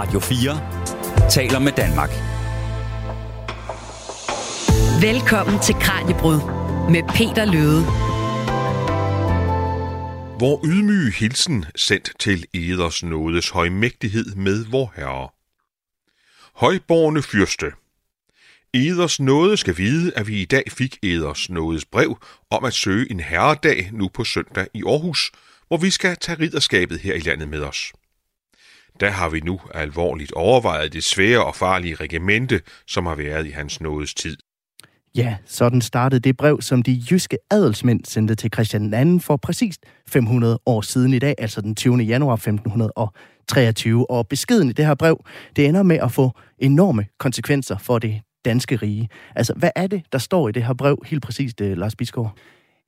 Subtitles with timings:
[0.00, 2.10] Radio 4 taler med Danmark.
[5.02, 6.40] Velkommen til Kranjebrud
[6.90, 7.82] med Peter Løde.
[10.38, 15.28] Hvor ydmyge hilsen sendt til eders nådes højmægtighed med vor Herre.
[16.54, 17.66] Højborgne fyrste.
[18.74, 22.18] Eders nåde skal vide, at vi i dag fik Eders nådes brev
[22.50, 25.32] om at søge en herredag nu på søndag i Aarhus,
[25.68, 27.92] hvor vi skal tage ridderskabet her i landet med os.
[29.00, 33.50] Der har vi nu alvorligt overvejet det svære og farlige regimente, som har været i
[33.50, 34.36] hans nådes tid.
[35.16, 39.78] Ja, sådan startede det brev, som de jyske adelsmænd sendte til Christian II for præcis
[40.08, 41.96] 500 år siden i dag, altså den 20.
[41.96, 44.10] januar 1523.
[44.10, 45.24] Og beskeden i det her brev,
[45.56, 49.08] det ender med at få enorme konsekvenser for det danske rige.
[49.36, 52.36] Altså, hvad er det, der står i det her brev helt præcist, øh, Lars Bisgaard?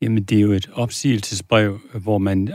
[0.03, 2.49] Jamen, det er jo et opsigelsesbrev, hvor man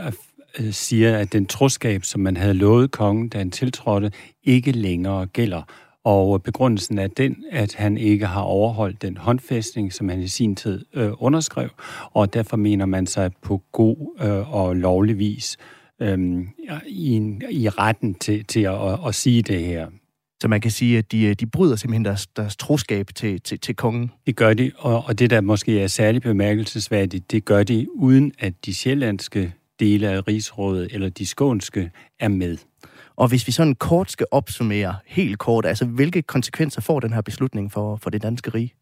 [0.70, 4.12] siger, at den troskab, som man havde lovet kongen, da han tiltrådte,
[4.44, 5.62] ikke længere gælder.
[6.04, 10.56] Og begrundelsen er den, at han ikke har overholdt den håndfæstning, som han i sin
[10.56, 11.68] tid øh, underskrev,
[12.12, 15.56] og derfor mener man sig på god øh, og lovlig vis
[16.02, 16.38] øh,
[16.86, 19.86] i, i retten til, til at, at, at sige det her.
[20.42, 23.76] Så man kan sige, at de, de bryder simpelthen deres, deres troskab til, til, til
[23.76, 24.10] kongen.
[24.26, 28.32] Det gør de, og, og det der måske er særligt bemærkelsesværdigt, det gør de uden
[28.38, 31.90] at de sjællandske dele af rigsrådet eller de skånske
[32.20, 32.58] er med.
[33.16, 37.20] Og hvis vi sådan kort skal opsummere, helt kort, altså hvilke konsekvenser får den her
[37.20, 38.72] beslutning for, for det danske rige?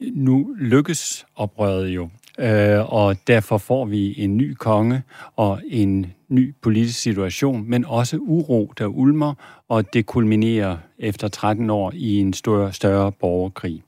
[0.00, 5.02] Nu lykkes oprøret jo, øh, og derfor får vi en ny konge
[5.36, 9.34] og en ny politisk situation, men også uro, der ulmer,
[9.68, 13.82] og det kulminerer efter 13 år i en større, større borgerkrig.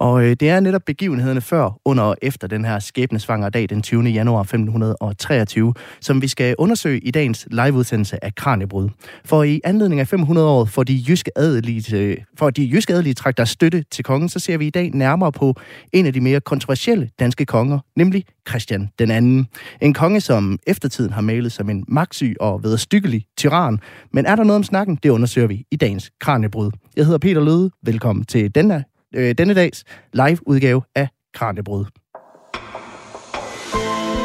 [0.00, 3.82] Og øh, det er netop begivenhederne før, under og efter den her skæbnesvangre dag den
[3.82, 4.02] 20.
[4.02, 8.88] januar 1523, som vi skal undersøge i dagens liveudsendelse af Kranjebrud.
[9.24, 13.36] For i anledning af 500-året for de jyske adelige, øh, for de jyske adelige træk
[13.36, 15.54] der støtte til kongen, så ser vi i dag nærmere på
[15.92, 19.46] en af de mere kontroversielle danske konger, nemlig Christian den anden.
[19.80, 23.78] En konge, som eftertiden har malet som en magtsyg og vederstykkelig tyran.
[24.12, 24.98] Men er der noget om snakken?
[25.02, 26.70] Det undersøger vi i dagens Kranjebrud.
[26.96, 27.70] Jeg hedder Peter Løde.
[27.82, 28.84] Velkommen til denne
[29.14, 31.84] øh, denne dags live-udgave af Kranjebrud.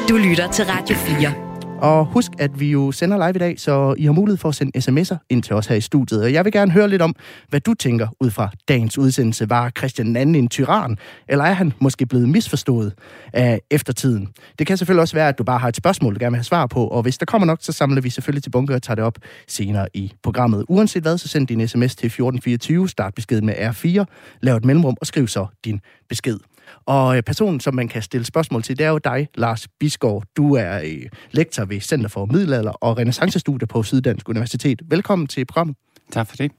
[0.10, 1.55] Du lytter til Radio 4.
[1.82, 4.56] Og husk, at vi jo sender live i dag, så I har mulighed for at
[4.56, 6.24] sende sms'er ind til os her i studiet.
[6.24, 7.16] Og jeg vil gerne høre lidt om,
[7.50, 9.50] hvad du tænker ud fra dagens udsendelse.
[9.50, 10.98] Var Christian II en tyran,
[11.28, 12.94] eller er han måske blevet misforstået
[13.34, 14.28] af eftertiden?
[14.60, 16.44] Det kan selvfølgelig også være, at du bare har et spørgsmål, du gerne vil have
[16.44, 16.88] svar på.
[16.88, 19.18] Og hvis der kommer nok, så samler vi selvfølgelig til bunker og tager det op
[19.48, 20.66] senere i programmet.
[20.70, 24.04] Uanset hvad, så send din sms til 1424, start beskeden med R4,
[24.42, 26.38] lav et mellemrum og skriv så din besked.
[26.86, 30.24] Og øh, personen, som man kan stille spørgsmål til, det er jo dig, Lars Bisgaard.
[30.38, 34.82] Du er øh, lektor ved Center for Middelalder og Renaissancestudier på Syddansk Universitet.
[34.90, 35.76] Velkommen til programmet.
[36.12, 36.52] Tak for det.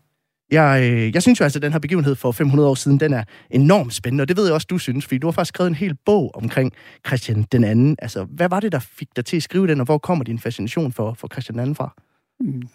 [0.51, 3.13] Jeg, øh, jeg synes jo altså, at den her begivenhed for 500 år siden, den
[3.13, 5.69] er enormt spændende, og det ved jeg også, du synes, fordi du har faktisk skrevet
[5.69, 6.73] en hel bog omkring
[7.07, 7.97] Christian den anden.
[7.99, 10.39] Altså, hvad var det, der fik dig til at skrive den, og hvor kommer din
[10.39, 11.95] fascination for, for Christian den anden fra?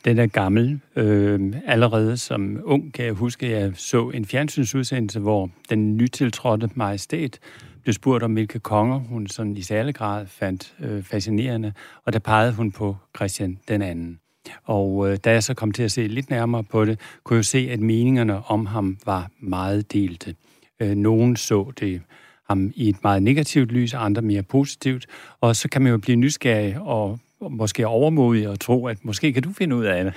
[0.06, 0.80] Den er gammel.
[0.96, 6.70] Øh, allerede som ung kan jeg huske, at jeg så en fjernsynsudsendelse, hvor den nytiltrådte
[6.76, 7.40] majestæt
[7.84, 11.74] blev spurgt om, hvilke konger hun sådan i særlig grad fandt øh, fascinerende,
[12.06, 14.20] og der pegede hun på Christian den anden.
[14.64, 17.46] Og øh, da jeg så kom til at se lidt nærmere på det, kunne jeg
[17.46, 20.36] se, at meningerne om ham var meget delte.
[20.80, 22.02] Øh, nogen så det
[22.50, 25.08] ham i et meget negativt lys, andre mere positivt,
[25.42, 27.20] og så kan man jo blive nysgerrig og
[27.50, 30.14] måske overmodig og tro, at måske kan du finde ud af det.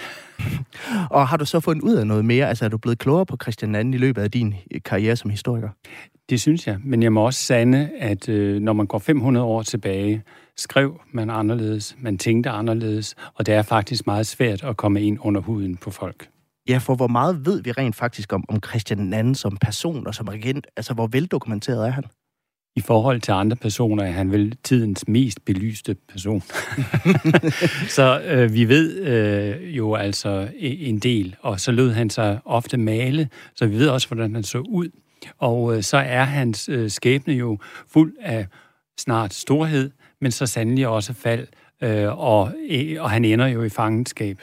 [1.11, 2.49] og har du så fundet ud af noget mere?
[2.49, 4.55] Altså er du blevet klogere på Christian II i løbet af din
[4.85, 5.69] karriere som historiker?
[6.31, 9.63] Det synes jeg, men jeg må også sande, at øh, når man går 500 år
[9.63, 10.23] tilbage,
[10.57, 15.19] skrev man anderledes, man tænkte anderledes, og det er faktisk meget svært at komme ind
[15.21, 16.29] under huden på folk.
[16.69, 20.15] Ja, for hvor meget ved vi rent faktisk om, om Christian II som person og
[20.15, 20.67] som regent?
[20.77, 22.05] Altså, hvor veldokumenteret er han?
[22.77, 26.43] I forhold til andre personer er han vel tidens mest belyste person.
[27.97, 32.77] så øh, vi ved øh, jo altså en del, og så lød han sig ofte
[32.77, 34.89] male, så vi ved også, hvordan han så ud.
[35.39, 38.47] Og øh, så er hans øh, skæbne jo fuld af
[38.99, 39.91] snart storhed,
[40.21, 41.47] men så sandelig også fald,
[41.83, 42.53] øh, og,
[42.99, 44.39] og han ender jo i fangenskab.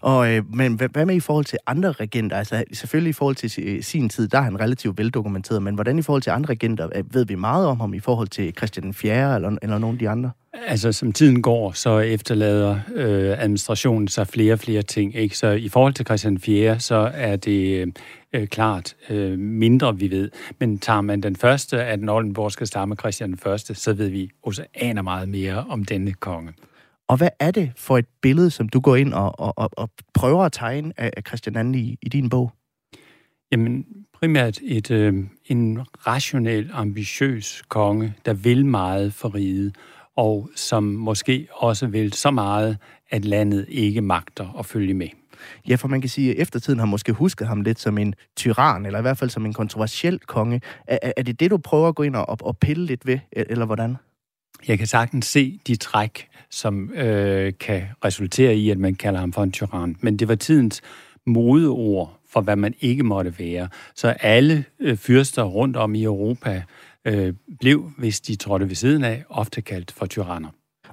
[0.00, 2.36] Og, øh, men hvad, hvad med i forhold til andre regenter?
[2.36, 5.98] Altså selvfølgelig i forhold til øh, sin tid, der er han relativt veldokumenteret, men hvordan
[5.98, 6.88] i forhold til andre regenter?
[6.94, 9.34] Øh, ved vi meget om ham i forhold til Christian den 4.
[9.34, 10.30] eller, eller nogle af de andre?
[10.66, 15.14] Altså, som tiden går, så efterlader øh, administrationen sig flere og flere ting.
[15.14, 15.38] Ikke?
[15.38, 17.86] Så i forhold til Christian 4., så er det øh,
[18.32, 20.30] øh, klart øh, mindre, vi ved.
[20.58, 24.64] Men tager man den første af den oldenborgske stamme, Christian 1., så ved vi også
[24.74, 26.52] aner meget mere om denne konge.
[27.12, 29.90] Og hvad er det for et billede, som du går ind og, og, og, og
[30.14, 32.52] prøver at tegne af, af Christian II i, i din bog?
[33.52, 35.14] Jamen, primært et, øh,
[35.46, 39.76] en rationel, ambitiøs konge, der vil meget for riget,
[40.16, 42.78] og som måske også vil så meget,
[43.10, 45.08] at landet ikke magter at følge med.
[45.68, 48.86] Ja, for man kan sige, at eftertiden har måske husket ham lidt som en tyran,
[48.86, 50.60] eller i hvert fald som en kontroversiel konge.
[50.86, 53.66] Er, er det det, du prøver at gå ind og, og pille lidt ved, eller
[53.66, 53.96] hvordan?
[54.68, 59.32] Jeg kan sagtens se de træk, som øh, kan resultere i, at man kalder ham
[59.32, 59.96] for en tyran.
[60.00, 60.80] Men det var tidens
[61.26, 63.68] modeord for, hvad man ikke måtte være.
[63.94, 66.62] Så alle øh, fyrster rundt om i Europa
[67.04, 70.48] øh, blev, hvis de trådte ved siden af, ofte kaldt for tyranner.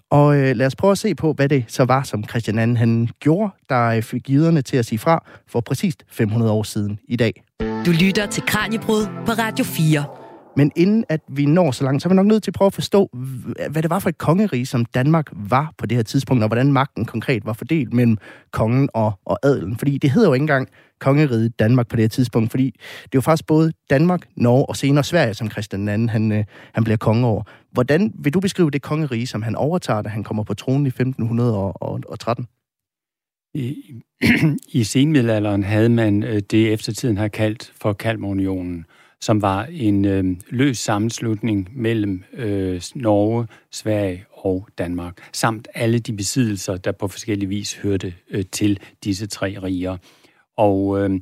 [0.10, 2.76] Og øh, lad os prøve at se på, hvad det så var, som Christian II
[2.76, 7.00] han gjorde, der øh, fik giderne til at sige fra for præcis 500 år siden
[7.08, 7.44] i dag.
[7.60, 10.19] Du lytter til Kranjebrud på Radio 4.
[10.56, 12.68] Men inden at vi når så langt, så er vi nok nødt til at prøve
[12.68, 13.10] at forstå,
[13.70, 16.74] hvad det var for et kongerige, som Danmark var på det her tidspunkt, og hvordan
[16.74, 18.18] magten konkret var fordelt mellem
[18.52, 19.78] kongen og, og adelen.
[19.78, 20.70] Fordi det hedder jo ikke engang
[21.00, 22.66] kongeriget Danmark på det her tidspunkt, fordi
[23.04, 26.44] det er jo faktisk både Danmark, Norge og senere Sverige, som Christian II han, øh,
[26.74, 27.44] han bliver konge over.
[27.72, 30.90] Hvordan vil du beskrive det kongerige, som han overtager, da han kommer på tronen i
[30.90, 32.48] 1513?
[33.54, 33.76] I,
[34.80, 38.86] I senmiddelalderen havde man øh, det eftertiden har kaldt for Kalmarunionen,
[39.22, 46.14] som var en øh, løs sammenslutning mellem øh, Norge, Sverige og Danmark, samt alle de
[46.14, 49.98] besiddelser, der på forskellige vis hørte øh, til disse tre riger.
[50.58, 51.20] Og øh,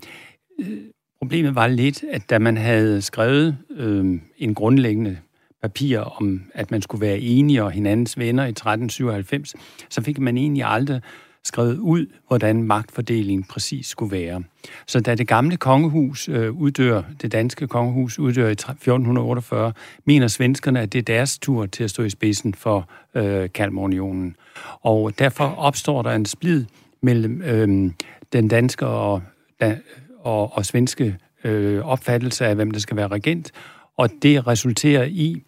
[1.22, 5.18] problemet var lidt, at da man havde skrevet øh, en grundlæggende
[5.62, 9.56] papir om, at man skulle være enige og hinandens venner i 1397,
[9.90, 11.02] så fik man egentlig aldrig
[11.48, 14.44] skrevet ud, hvordan magtfordelingen præcis skulle være.
[14.88, 19.74] Så da det gamle kongehus øh, uddør, det danske kongehus uddør i 1448,
[20.06, 24.36] mener svenskerne, at det er deres tur til at stå i spidsen for øh, Kalmarunionen.
[24.82, 26.66] Og derfor opstår der en splid
[27.02, 27.92] mellem øh,
[28.34, 29.22] den danske og,
[29.62, 29.78] da,
[30.20, 33.52] og, og svenske øh, opfattelse af, hvem der skal være regent,
[33.98, 35.42] og det resulterer i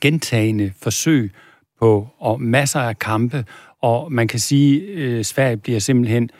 [0.00, 1.32] gentagende forsøg
[1.80, 3.44] på og masser af kampe,
[3.82, 6.30] og man kan sige, at øh, Sverige bliver simpelthen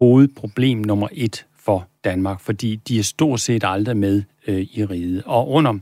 [0.00, 5.22] hovedproblem nummer et for Danmark, fordi de er stort set aldrig med øh, i riget.
[5.26, 5.78] Og under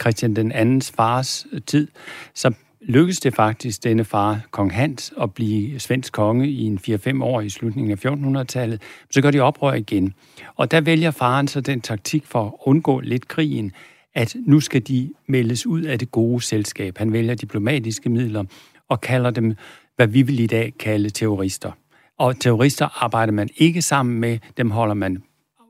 [0.00, 1.88] Christian den andens fars øh, tid,
[2.34, 7.24] så lykkedes det faktisk denne far, kong Hans, at blive svensk konge i en 4-5
[7.24, 8.82] år i slutningen af 1400-tallet.
[9.10, 10.14] Så gør de oprør igen.
[10.56, 13.72] Og der vælger faren så den taktik for at undgå lidt krigen,
[14.14, 16.98] at nu skal de meldes ud af det gode selskab.
[16.98, 18.44] Han vælger diplomatiske midler
[18.88, 19.54] og kalder dem,
[19.96, 21.72] hvad vi vil i dag kalde terrorister.
[22.18, 25.22] Og terrorister arbejder man ikke sammen med, dem holder man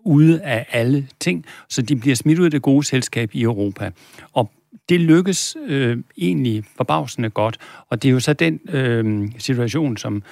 [0.04, 3.90] ude af alle ting, så de bliver smidt ud af det gode selskab i Europa.
[4.32, 4.50] Og
[4.88, 7.58] det lykkes øh, egentlig forbavsende godt,
[7.90, 10.22] og det er jo så den øh, situation, som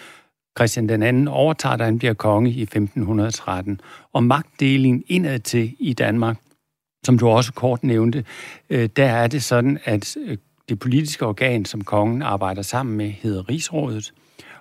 [0.58, 3.80] Christian den anden overtager, da han bliver konge i 1513.
[4.12, 6.36] Og magtdelingen indad til i Danmark,
[7.06, 8.24] som du også kort nævnte,
[8.70, 10.38] øh, der er det sådan, at øh,
[10.70, 14.12] det politiske organ, som kongen arbejder sammen med, hedder Rigsrådet.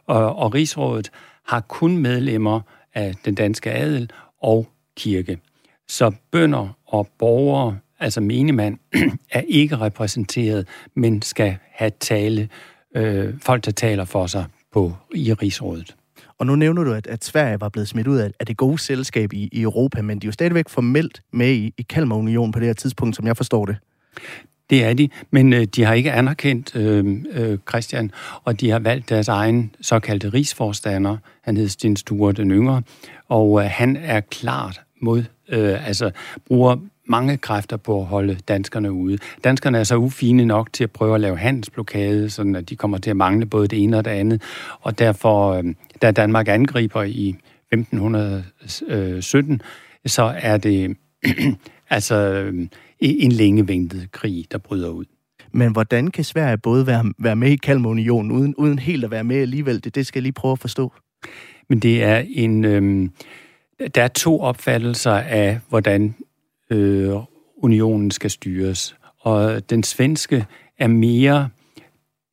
[0.06, 1.12] Og, og Rigsrådet
[1.48, 2.62] har kun medlemmer
[2.94, 4.12] af den danske adel
[4.42, 5.40] og kirke.
[5.88, 8.78] Så bønder og borgere altså menigmand,
[9.32, 12.50] er ikke repræsenteret, men skal have tale,
[12.96, 15.96] øh, folk, der taler for sig på, i Rigsrådet.
[16.38, 18.78] Og nu nævner du, at, at Sverige var blevet smidt ud af, af det gode
[18.78, 22.60] selskab i, i Europa, men de er jo stadigvæk formelt med i, i Kalmarunionen på
[22.60, 23.78] det her tidspunkt, som jeg forstår det.
[24.70, 28.12] Det er de, men øh, de har ikke anerkendt øh, øh, Christian,
[28.44, 31.18] og de har valgt deres egen såkaldte rigsforstander.
[31.42, 32.82] Han hed Sten Sture den Yngre,
[33.30, 36.12] og øh, han er klart mod, øh, altså
[36.48, 36.78] bruger
[37.10, 39.18] mange kræfter på at holde danskerne ude.
[39.44, 42.98] Danskerne er så ufine nok til at prøve at lave handelsblokade, sådan at de kommer
[42.98, 44.42] til at mangle både det ene og det andet.
[44.82, 45.64] Og derfor, øh,
[46.02, 47.36] da Danmark angriber i
[47.72, 49.60] 1517, øh,
[50.06, 50.98] så er det
[51.90, 52.68] altså øh,
[53.00, 55.06] en længeventet krig, der bryder ud.
[55.52, 59.24] Men hvordan kan Sverige både være, være med i Kalmarunionen, uden, uden helt at være
[59.24, 59.84] med alligevel?
[59.84, 60.94] Det, det skal jeg lige prøve at forstå.
[61.70, 62.66] Men det er en...
[62.66, 63.10] Øh,
[63.96, 66.16] der er to opfattelser af, hvordan
[66.70, 67.12] øh,
[67.58, 68.96] unionen skal styres.
[69.20, 70.46] Og den svenske
[70.78, 71.50] er mere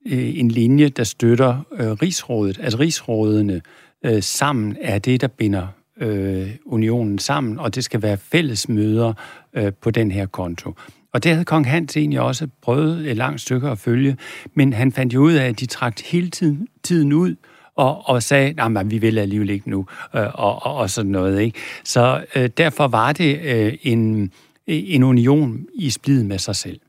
[0.06, 3.60] øh, en linje, der støtter øh, rigsrådet, altså rigsrådene
[4.04, 5.66] øh, sammen er det, der binder
[6.00, 9.12] øh, unionen sammen, og det skal være fælles møder
[9.54, 10.74] øh, på den her konto.
[11.12, 14.16] Og det havde kong Hans egentlig også prøvet et langt stykke at følge,
[14.54, 17.36] men han fandt jo ud af, at de trak hele tiden, tiden ud,
[17.76, 21.40] og, og sagde, nej, vi vil alligevel ikke nu, øh, og, og, og sådan noget.
[21.40, 21.58] Ikke?
[21.84, 24.32] Så øh, derfor var det øh, en,
[24.66, 26.80] en union i splid med sig selv.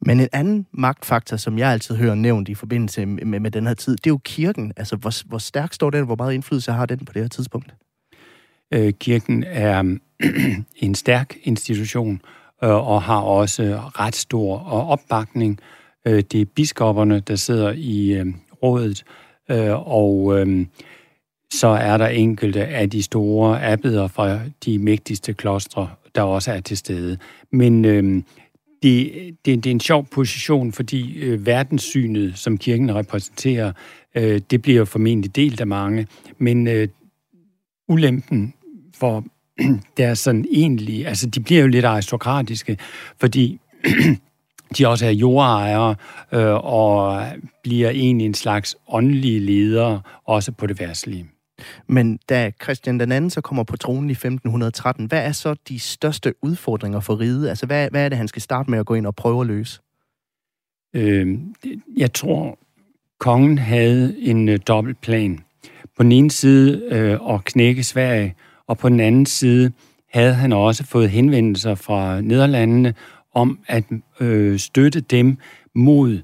[0.00, 3.66] Men en anden magtfaktor, som jeg altid hører nævnt i forbindelse med, med, med den
[3.66, 4.72] her tid, det er jo kirken.
[4.76, 7.74] Altså, hvor, hvor stærk står den, hvor meget indflydelse har den på det her tidspunkt?
[8.74, 9.98] Øh, kirken er
[10.86, 12.20] en stærk institution
[12.64, 15.60] øh, og har også ret stor øh, opbakning.
[16.06, 18.26] Øh, det er biskopperne, der sidder i øh,
[18.62, 19.04] rådet,
[19.50, 20.66] øh, og øh,
[21.52, 26.60] så er der enkelte af de store abbeder fra de mægtigste klostre, der også er
[26.60, 27.18] til stede.
[27.52, 28.22] Men øh,
[28.82, 29.12] det,
[29.44, 33.72] det, det er en sjov position, fordi øh, verdenssynet, som kirken repræsenterer,
[34.14, 36.06] øh, det bliver formentlig delt af mange,
[36.38, 36.88] men øh,
[37.88, 38.54] ulempen
[39.00, 39.24] for
[39.96, 42.78] deres sådan egentlig, altså de bliver jo lidt aristokratiske,
[43.20, 43.60] fordi
[44.78, 45.94] de også er jordejere
[46.32, 47.26] øh, og
[47.62, 51.26] bliver egentlig en slags åndelige ledere, også på det værtslige.
[51.86, 55.78] Men da Christian den anden så kommer på tronen i 1513, hvad er så de
[55.78, 57.48] største udfordringer for riget?
[57.48, 59.46] Altså, hvad, hvad er det, han skal starte med at gå ind og prøve at
[59.46, 59.80] løse?
[60.94, 61.38] Øh,
[61.96, 62.58] jeg tror,
[63.18, 65.40] kongen havde en øh, dobbeltplan.
[65.96, 68.34] På den ene side øh, at knække Sverige,
[68.68, 69.72] og på den anden side
[70.12, 72.94] havde han også fået henvendelser fra Nederlandene
[73.34, 73.84] om at
[74.20, 75.36] øh, støtte dem
[75.74, 76.18] mod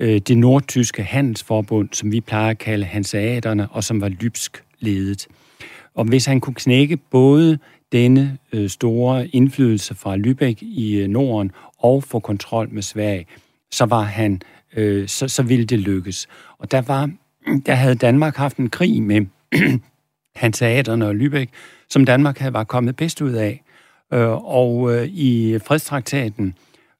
[0.00, 5.26] øh, det nordtyske handelsforbund, som vi plejer at kalde hanseaterne, og som var lybsk ledet.
[5.94, 7.58] Og hvis han kunne knække både
[7.92, 13.26] denne øh, store indflydelse fra Lübeck i øh, Norden og få kontrol med Sverige,
[13.70, 14.42] så var han
[14.76, 16.28] øh, så, så ville det lykkes.
[16.58, 17.10] Og der var
[17.66, 19.26] der havde Danmark haft en krig med
[20.36, 21.46] hanseaterne og Lübeck,
[21.90, 23.62] som Danmark havde var kommet bedst ud af.
[24.12, 26.54] Øh, og øh, i fredstraktaten,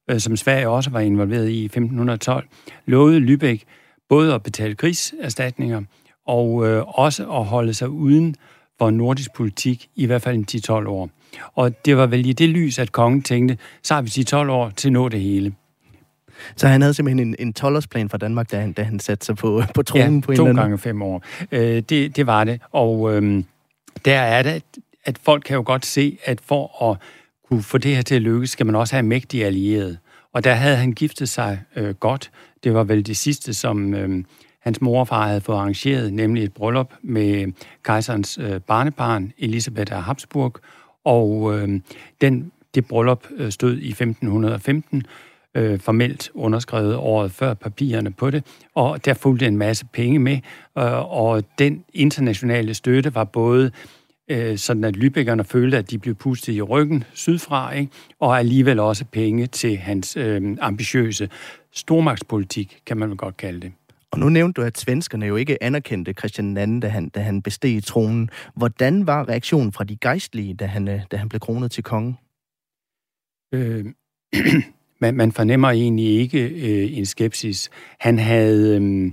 [0.09, 2.47] øh, som Sverige også var involveret i i 1512,
[2.85, 3.63] lovede Lübeck
[4.09, 5.81] både at betale krigserstatninger
[6.27, 6.53] og
[6.97, 8.35] også at holde sig uden
[8.77, 11.09] for nordisk politik i hvert fald en 10-12 år.
[11.55, 14.69] Og det var vel i det lys, at kongen tænkte, så har vi 10-12 år
[14.69, 15.53] til at nå det hele.
[16.55, 19.35] Så han havde simpelthen en, en 12-årsplan for Danmark, da han, da han satte sig
[19.35, 21.23] på, på tronen ja, på en to eller gange fem år.
[21.51, 22.59] Øh, det, det var det.
[22.71, 23.43] Og øh,
[24.05, 24.63] der er det,
[25.05, 26.97] at folk kan jo godt se, at for at
[27.49, 29.97] kunne få det her til at lykkes, skal man også have mægtige allierede.
[30.33, 32.31] Og der havde han giftet sig øh, godt.
[32.63, 34.23] Det var vel det sidste, som øh,
[34.59, 40.55] hans morfar havde fået arrangeret, nemlig et bryllup med kejserens øh, barnebarn, Elisabeth af Habsburg.
[41.03, 41.79] Og øh,
[42.21, 45.03] den, det bryllup øh, stod i 1515,
[45.55, 50.39] øh, formelt underskrevet året før papirerne på det, og der fulgte en masse penge med,
[50.77, 53.71] øh, og den internationale støtte var både
[54.29, 57.91] øh, sådan at Lübeckerne følte, at de blev pustet i ryggen sydfra, ikke?
[58.19, 61.29] og alligevel også penge til hans øh, ambitiøse
[61.73, 63.71] stormagtspolitik, kan man vel godt kalde det.
[64.11, 67.41] Og nu nævnte du, at svenskerne jo ikke anerkendte Christian II, da han, da han
[67.41, 68.29] besteg tronen.
[68.55, 72.15] Hvordan var reaktionen fra de gejstlige, da han, øh, da han blev kronet til konge?
[73.53, 73.85] Øh,
[75.01, 77.69] man, man fornemmer egentlig ikke øh, en skepsis.
[77.99, 79.11] Han havde øh,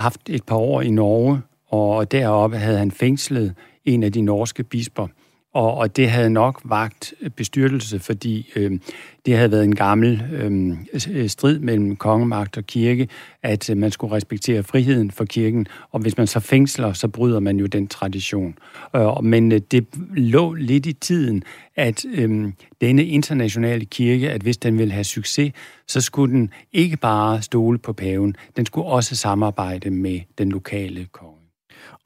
[0.00, 3.54] haft et par år i Norge, og deroppe havde han fængslet
[3.84, 5.08] en af de norske bisper.
[5.56, 8.78] Og, og det havde nok vagt bestyrtelse, fordi øh,
[9.26, 10.78] det havde været en gammel øhm,
[11.10, 13.08] øh, strid mellem kongemagt og kirke,
[13.42, 17.40] at øh, man skulle respektere friheden for kirken, og hvis man så fængsler, så bryder
[17.40, 18.58] man jo den tradition.
[18.96, 19.86] Øh, men øh, det
[20.16, 21.42] lå lidt i tiden,
[21.76, 25.52] at øh, denne internationale kirke, at hvis den ville have succes,
[25.86, 31.06] så skulle den ikke bare stole på paven, den skulle også samarbejde med den lokale
[31.12, 31.35] konge.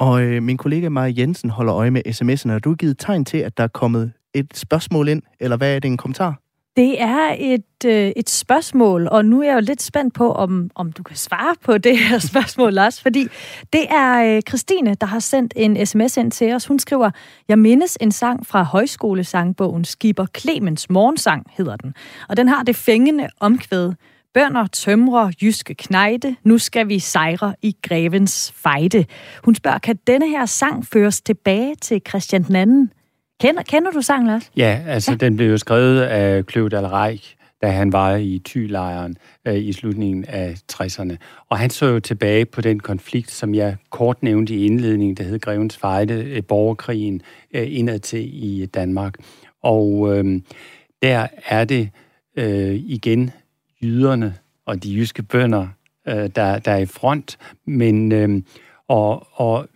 [0.01, 2.51] Og øh, min kollega Maja Jensen holder øje med sms'erne.
[2.51, 5.79] Har du givet tegn til, at der er kommet et spørgsmål ind, eller hvad er
[5.79, 6.41] det, en kommentar?
[6.77, 10.71] Det er et, øh, et spørgsmål, og nu er jeg jo lidt spændt på, om,
[10.75, 13.27] om du kan svare på det her spørgsmål, Lars, fordi
[13.73, 16.67] det er øh, Christine, der har sendt en sms ind til os.
[16.67, 17.11] Hun skriver,
[17.49, 21.95] jeg mindes en sang fra højskolesangbogen Skipper Clemens Morgensang, hedder den.
[22.29, 23.93] Og den har det fængende omkvæd.
[24.35, 29.05] Bønder, tømrer, jyske knejde, nu skal vi sejre i grevens fejde.
[29.45, 32.93] Hun spørger, kan denne her sang føres tilbage til Christian den anden?
[33.41, 34.51] Kender, kender du sangen, Lars?
[34.57, 35.17] Ja, altså ja.
[35.17, 40.25] den blev jo skrevet af Kløvedal Reich, da han var i Thylejren øh, i slutningen
[40.25, 41.17] af 60'erne.
[41.49, 45.25] Og han så jo tilbage på den konflikt, som jeg kort nævnte i indledningen, der
[45.25, 47.23] hed Grevens Fejde, øh, borgerkrigen
[47.55, 49.15] øh, indad til i Danmark.
[49.63, 50.41] Og øh,
[51.03, 51.91] der er det
[52.37, 53.31] øh, igen
[53.83, 54.35] jyderne
[54.67, 55.69] og de jyske bønder,
[56.09, 58.43] øh, der, der er i front, men øh,
[58.89, 59.69] og, og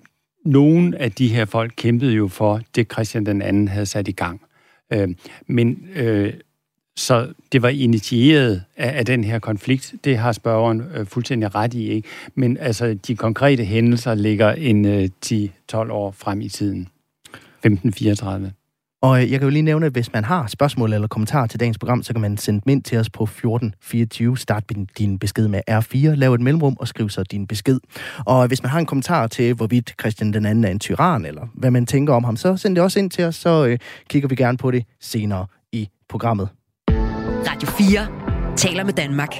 [0.44, 4.12] nogle af de her folk kæmpede jo for det, Christian den anden havde sat i
[4.12, 4.40] gang.
[4.92, 5.08] Øh,
[5.46, 6.32] men øh,
[6.96, 9.94] så det var initieret af, af den her konflikt.
[10.04, 12.08] Det har spørgeren øh, fuldstændig ret i, ikke?
[12.34, 16.88] Men altså, de konkrete hændelser ligger en øh, 10-12 år frem i tiden.
[17.64, 18.52] 1534.
[19.04, 21.60] Og øh, jeg kan jo lige nævne, at hvis man har spørgsmål eller kommentarer til
[21.60, 24.38] dagens program, så kan man sende dem ind til os på 1424.
[24.38, 24.64] Start
[24.98, 27.80] din besked med R4, lav et mellemrum og skriv så din besked.
[28.26, 31.46] Og hvis man har en kommentar til, hvorvidt Christian den anden er en tyran, eller
[31.54, 34.28] hvad man tænker om ham, så send det også ind til os, så øh, kigger
[34.28, 36.48] vi gerne på det senere i programmet.
[37.48, 39.36] Radio 4 taler med Danmark.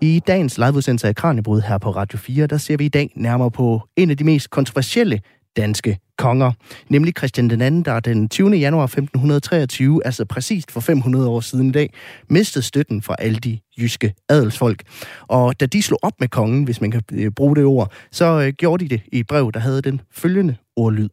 [0.00, 3.50] I dagens liveudsendelse af Kranjebrud her på Radio 4, der ser vi i dag nærmere
[3.50, 5.20] på en af de mest kontroversielle
[5.56, 6.52] danske konger,
[6.88, 8.50] nemlig Christian den anden, der den 20.
[8.50, 11.92] januar 1523, altså præcist for 500 år siden i dag,
[12.30, 14.82] mistede støtten fra alle de jyske adelsfolk.
[15.26, 18.40] Og da de slog op med kongen, hvis man kan øh, bruge det ord, så
[18.40, 21.08] øh, gjorde de det i et brev, der havde den følgende ordlyd.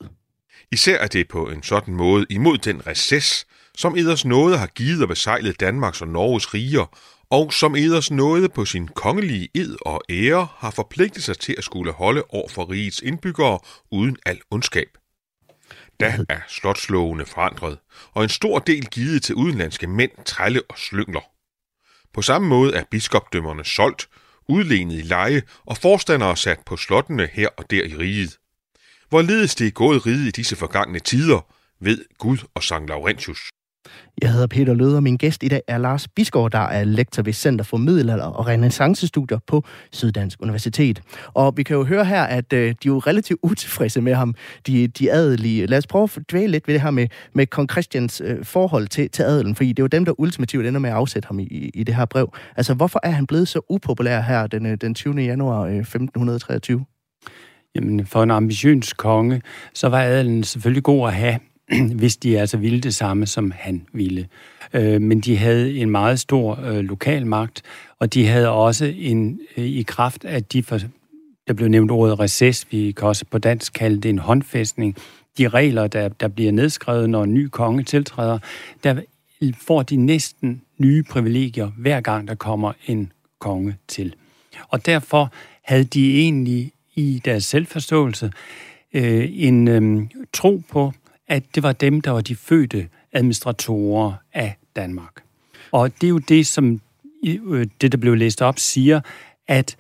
[0.72, 3.46] Især er det på en sådan måde imod den recess,
[3.78, 6.98] som Eders Nåde har givet og besejlet Danmarks og Norges riger,
[7.34, 11.64] og som Eders Nåde på sin kongelige ed og ære har forpligtet sig til at
[11.64, 13.60] skulle holde over for rigets indbyggere
[13.92, 14.98] uden al ondskab.
[16.00, 17.78] Da er slotslovene forandret,
[18.12, 21.22] og en stor del givet til udenlandske mænd, trælle og slyngler.
[22.14, 24.10] På samme måde er biskopdømmerne solgt,
[24.50, 28.38] udlenet i leje og forstandere sat på slottene her og der i riget.
[29.10, 33.40] Hvorledes det er gået riget i disse forgangne tider, ved Gud og Sankt Laurentius.
[34.22, 37.24] Jeg hedder Peter Løde, og min gæst i dag er Lars Bisgaard, der er lektor
[37.24, 41.02] ved Center for Middelalder og Renaissancestudier på Syddansk Universitet.
[41.34, 44.36] Og vi kan jo høre her, at øh, de er jo relativt utilfredse med ham,
[44.68, 45.66] de, de adelige.
[45.66, 48.88] Lad os prøve at dvæle lidt ved det her med, med kong Christians øh, forhold
[48.88, 51.40] til, til adelen, fordi det er jo dem, der ultimativt ender med at afsætte ham
[51.40, 52.34] i, i det her brev.
[52.58, 55.16] Altså, hvorfor er han blevet så upopulær her den, øh, den 20.
[55.16, 56.86] januar øh, 1523?
[57.76, 59.42] Jamen, for en ambitiøs konge,
[59.74, 61.40] så var adelen selvfølgelig god at have,
[62.00, 64.28] hvis de altså ville det samme, som han ville.
[64.74, 67.62] Øh, men de havde en meget stor øh, lokal magt,
[68.00, 70.80] og de havde også en øh, i kraft af de, for,
[71.48, 74.96] der blev nævnt ordet recess, vi kan også på dansk kalde det en håndfæstning,
[75.38, 78.40] de regler, der, der bliver nedskrevet, når en ny konge tiltræder,
[78.84, 79.02] der
[79.62, 84.16] får de næsten nye privilegier, hver gang der kommer en konge til.
[84.70, 88.32] Og derfor havde de egentlig i deres selvforståelse
[88.94, 90.94] øh, en øh, tro på,
[91.28, 95.24] at det var dem, der var de fødte administratorer af Danmark.
[95.72, 96.82] Og det er jo det, som
[97.26, 99.02] øh, det, der blev læst op, siger,
[99.48, 99.76] at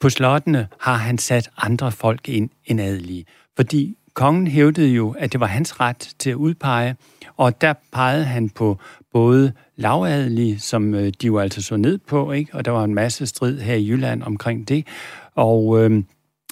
[0.00, 3.24] på slottene har han sat andre folk ind end adelige.
[3.56, 6.96] Fordi kongen hævdede jo, at det var hans ret til at udpege,
[7.36, 8.78] og der pegede han på
[9.12, 12.54] både lavadelige, som øh, de jo altså så ned på, ikke?
[12.54, 14.86] og der var en masse strid her i Jylland omkring det.
[15.34, 16.02] Og, øh,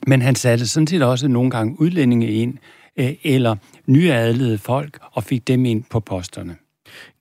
[0.07, 2.59] men han satte sådan set også nogle gange udlændinge ind,
[2.97, 6.57] eller nyadlede folk, og fik dem ind på posterne.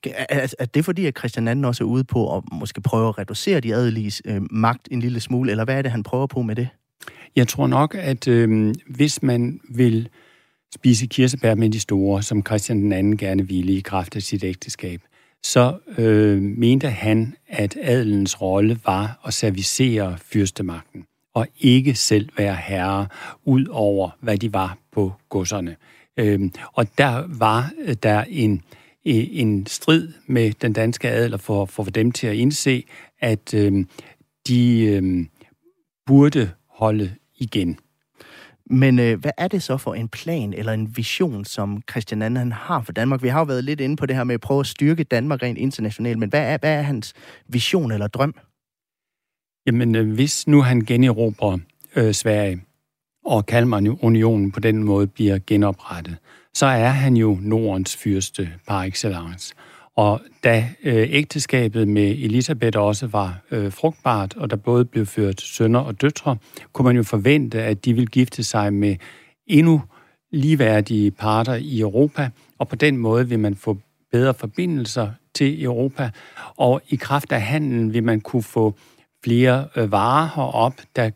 [0.04, 3.18] Er, er det fordi, at Christian II også er ude på at måske prøve at
[3.18, 6.42] reducere de adeliges øh, magt en lille smule, eller hvad er det, han prøver på
[6.42, 6.68] med det?
[7.36, 10.08] Jeg tror nok, at øh, hvis man vil
[10.74, 15.00] spise kirsebær med de store, som Christian II gerne ville i kraft af sit ægteskab,
[15.42, 22.54] så øh, mente han, at adelens rolle var at servicere fyrstemagten og ikke selv være
[22.54, 23.06] herre
[23.44, 25.76] ud over, hvad de var på godserne.
[26.16, 28.62] Øhm, og der var øh, der en,
[29.04, 32.84] en strid med den danske adel for, for dem til at indse,
[33.20, 33.88] at øhm,
[34.48, 35.28] de øhm,
[36.06, 37.78] burde holde igen.
[38.70, 42.52] Men øh, hvad er det så for en plan eller en vision, som Christian Anden
[42.52, 43.22] har for Danmark?
[43.22, 45.42] Vi har jo været lidt inde på det her med at prøve at styrke Danmark
[45.42, 47.12] rent internationalt, men hvad er, hvad er hans
[47.48, 48.34] vision eller drøm?
[49.66, 51.58] Jamen, øh, hvis nu han generobrer
[51.96, 52.60] øh, Sverige,
[53.24, 56.16] og Kalmarunionen på den måde bliver genoprettet,
[56.54, 59.54] så er han jo Nordens fyrste par excellence.
[59.96, 65.40] Og da øh, ægteskabet med Elisabeth også var øh, frugtbart, og der både blev ført
[65.40, 66.36] sønner og døtre,
[66.72, 68.96] kunne man jo forvente, at de ville gifte sig med
[69.46, 69.82] endnu
[70.32, 73.78] ligeværdige parter i Europa, og på den måde vil man få
[74.12, 76.10] bedre forbindelser til Europa,
[76.56, 78.74] og i kraft af handelen vil man kunne få
[79.24, 81.10] flere øh, varer herop, der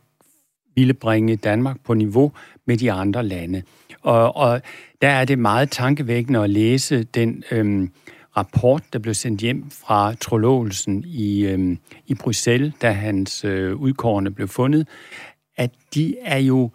[0.79, 2.33] ville bringe Danmark på niveau
[2.67, 3.63] med de andre lande.
[4.03, 4.63] Og, og
[5.03, 7.91] der er det meget tankevækkende at læse den øhm,
[8.37, 14.31] rapport, der blev sendt hjem fra Trolåelsen i, øhm, i Bruxelles, da hans øh, udkårende
[14.31, 14.89] blev fundet,
[15.57, 16.71] at de er jo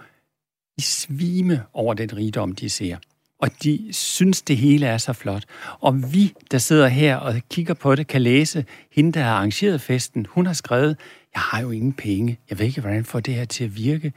[0.78, 2.98] i svime over den rigdom, de ser
[3.44, 5.44] og de synes, det hele er så flot.
[5.80, 9.82] Og vi, der sidder her og kigger på det, kan læse, hende, der har arrangeret
[9.82, 10.98] festen, hun har skrevet,
[11.34, 13.76] jeg har jo ingen penge, jeg ved ikke, hvordan jeg får det her til at
[13.76, 14.14] virke.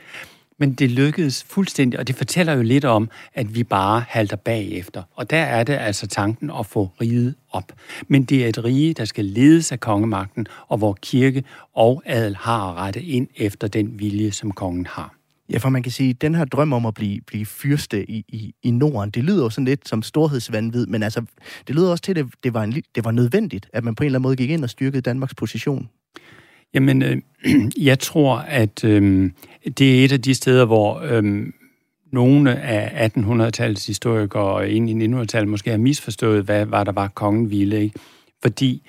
[0.58, 5.02] Men det lykkedes fuldstændig, og det fortæller jo lidt om, at vi bare halter bagefter.
[5.14, 7.72] Og der er det altså tanken at få riget op.
[8.08, 12.36] Men det er et rige, der skal ledes af kongemagten, og hvor kirke og adel
[12.36, 15.14] har rette ind efter den vilje, som kongen har.
[15.52, 18.24] Ja, for man kan sige, at den her drøm om at blive, blive fyrste i,
[18.28, 21.22] i, i Norden, det lyder jo sådan lidt som storhedsvandvid, men altså,
[21.66, 24.02] det lyder også til, at det, det, var en, det var nødvendigt, at man på
[24.02, 25.88] en eller anden måde gik ind og styrkede Danmarks position.
[26.74, 27.16] Jamen, øh,
[27.90, 29.30] jeg tror, at øh,
[29.78, 31.46] det er et af de steder, hvor øh,
[32.12, 37.08] nogle af 1800-tallets historikere og ind i 1900-tallet måske har misforstået, hvad var der var
[37.08, 37.82] kongen ville.
[37.82, 37.98] Ikke?
[38.42, 38.82] Fordi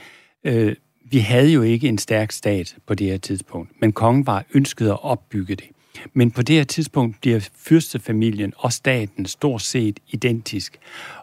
[0.44, 0.76] øh,
[1.12, 4.88] vi havde jo ikke en stærk stat på det her tidspunkt, men kongen var ønsket
[4.88, 5.66] at opbygge det.
[6.13, 10.78] Men på det her tidspunkt bliver fyrstefamilien og staten stort set identisk.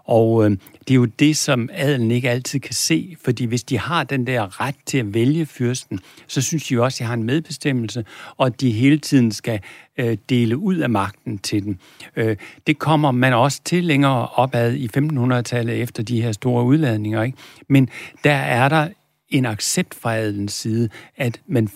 [0.04, 0.50] Og øh,
[0.88, 4.26] det er jo det, som adelen ikke altid kan se, fordi hvis de har den
[4.26, 7.22] der ret til at vælge fyrsten, så synes de jo også, at de har en
[7.22, 8.04] medbestemmelse,
[8.36, 9.60] og at de hele tiden skal
[9.98, 11.78] øh, dele ud af magten til dem.
[12.16, 12.36] Øh,
[12.66, 17.22] det kommer man også til længere opad i 1500-tallet efter de her store udladninger.
[17.22, 17.38] Ikke?
[17.68, 17.88] Men
[18.24, 18.88] der er der
[19.28, 21.68] en accept fra adelens side, at man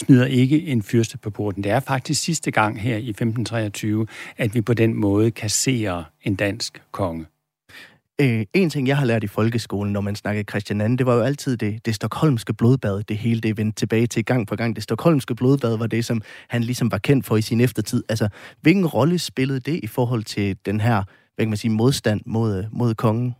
[0.00, 1.64] smider ikke en fyrste på porten.
[1.64, 4.06] Det er faktisk sidste gang her i 1523,
[4.36, 7.26] at vi på den måde kasserer en dansk konge.
[8.20, 11.14] Øh, en ting, jeg har lært i folkeskolen, når man snakkede Christian II, det var
[11.14, 14.76] jo altid det, det stokholmske blodbad, det hele det vendte tilbage til gang på gang.
[14.76, 18.04] Det stokholmske blodbad var det, som han ligesom var kendt for i sin eftertid.
[18.08, 18.28] Altså,
[18.60, 21.02] hvilken rolle spillede det i forhold til den her,
[21.34, 23.34] hvad kan man sige, modstand mod, mod kongen?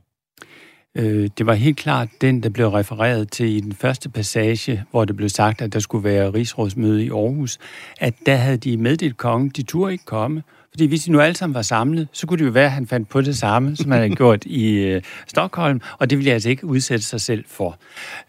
[0.96, 5.04] Øh, det var helt klart den, der blev refereret til i den første passage, hvor
[5.04, 7.58] det blev sagt, at der skulle være rigsrådsmøde i Aarhus,
[8.00, 11.36] at der havde de meddelt kongen, de turde ikke komme, fordi hvis de nu alle
[11.36, 13.90] sammen var samlet, så kunne det jo være, at han fandt på det samme, som
[13.90, 17.78] han havde gjort i øh, Stockholm, og det ville altså ikke udsætte sig selv for.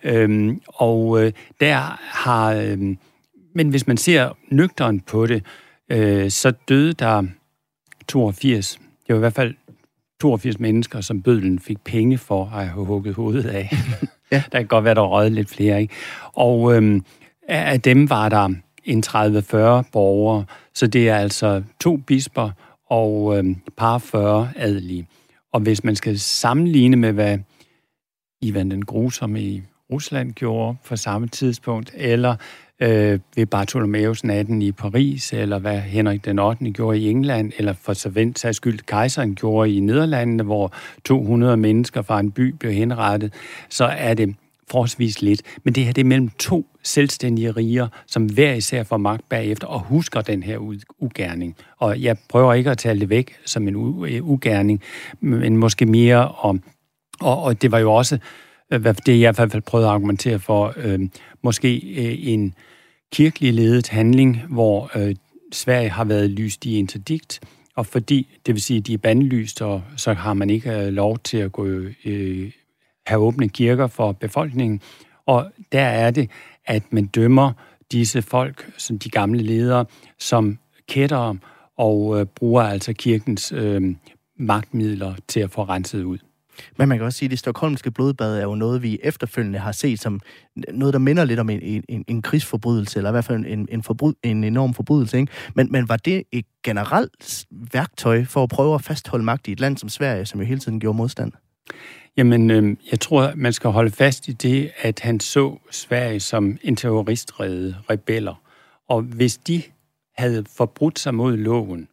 [0.03, 2.53] Øhm, og øh, der har...
[2.53, 2.95] Øh,
[3.55, 5.43] men hvis man ser nøgteren på det,
[5.91, 7.23] øh, så døde der
[8.07, 9.55] 82, det var i hvert fald
[10.21, 13.69] 82 mennesker, som bødlen fik penge for at have hugget hovedet af.
[14.31, 14.43] ja.
[14.51, 15.93] Der kan godt være, der røget lidt flere, ikke?
[16.33, 17.05] Og øhm,
[17.47, 18.49] af dem var der
[18.83, 22.51] en 30-40 borgere, så det er altså to bisper
[22.89, 25.07] og øhm, par 40 adelige.
[25.53, 27.37] Og hvis man skal sammenligne med, hvad
[28.41, 32.35] Ivan den Grusomme i Rusland gjorde på samme tidspunkt, eller
[32.81, 36.71] øh, ved Bartholomeus natten i Paris, eller hvad Henrik den 8.
[36.71, 40.73] gjorde i England, eller for så vendt skyld kejseren gjorde i Nederlandene, hvor
[41.05, 43.33] 200 mennesker fra en by blev henrettet,
[43.69, 44.35] så er det
[44.69, 45.41] forholdsvis lidt.
[45.63, 49.67] Men det her det er mellem to selvstændige riger, som hver især får magt bagefter
[49.67, 50.57] og husker den her
[50.99, 51.55] ugerning.
[51.77, 54.81] Og jeg prøver ikke at tale det væk som en øh, ugerning,
[55.19, 56.61] men måske mere om...
[57.19, 58.17] Og, og det var jo også
[58.73, 60.99] Øh, hvad det jeg i hvert fald prøvede at argumentere for, øh,
[61.41, 62.55] måske øh, en
[63.11, 65.15] kirkelig ledet handling, hvor øh,
[65.51, 67.39] Sverige har været lyst i interdikt,
[67.75, 70.87] og fordi, det vil sige, at de er bandlyst, og så har man ikke øh,
[70.87, 71.65] lov til at gå,
[72.05, 72.51] øh,
[73.07, 74.81] have åbne kirker for befolkningen.
[75.25, 76.29] Og der er det,
[76.65, 77.51] at man dømmer
[77.91, 79.85] disse folk, som de gamle ledere,
[80.19, 81.37] som kættere,
[81.77, 83.95] og øh, bruger altså kirkens øh,
[84.37, 86.17] magtmidler til at få renset ud.
[86.77, 89.71] Men man kan også sige, at det stokholmske blodbad er jo noget, vi efterfølgende har
[89.71, 90.21] set som
[90.73, 93.83] noget, der minder lidt om en, en, en krigsforbrydelse, eller i hvert fald en, en,
[93.83, 95.17] forbryd, en enorm forbrydelse.
[95.17, 95.31] Ikke?
[95.53, 99.59] Men, men var det et generelt værktøj for at prøve at fastholde magt i et
[99.59, 101.31] land som Sverige, som jo hele tiden gjorde modstand?
[102.17, 106.57] Jamen, øh, jeg tror, man skal holde fast i det, at han så Sverige som
[106.61, 108.41] en terroristrede rebeller.
[108.89, 109.61] Og hvis de
[110.17, 111.87] havde forbrudt sig mod loven,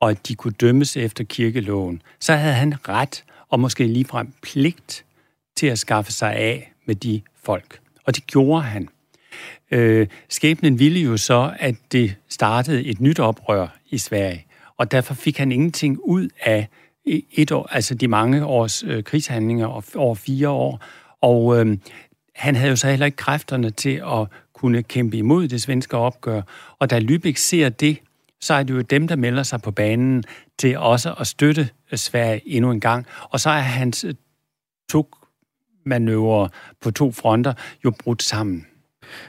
[0.00, 5.04] og at de kunne dømmes efter kirkeloven, så havde han ret og måske ligefrem pligt
[5.56, 7.80] til at skaffe sig af med de folk.
[8.04, 8.88] Og det gjorde han.
[9.70, 15.14] Øh, skæbnen ville jo så, at det startede et nyt oprør i Sverige, og derfor
[15.14, 16.68] fik han ingenting ud af
[17.32, 20.80] et år, altså de mange års øh, krigshandlinger over fire år.
[21.20, 21.78] Og øh,
[22.34, 26.42] han havde jo så heller ikke kræfterne til at kunne kæmpe imod det svenske opgør.
[26.78, 27.98] Og da Lübeck ser det,
[28.40, 30.24] så er det jo dem, der melder sig på banen
[30.58, 33.06] til også at støtte Øh, Sverige endnu en gang.
[33.30, 34.14] Og så er hans øh,
[35.86, 36.48] manøvrer
[36.80, 37.52] på to fronter
[37.84, 38.66] jo brudt sammen.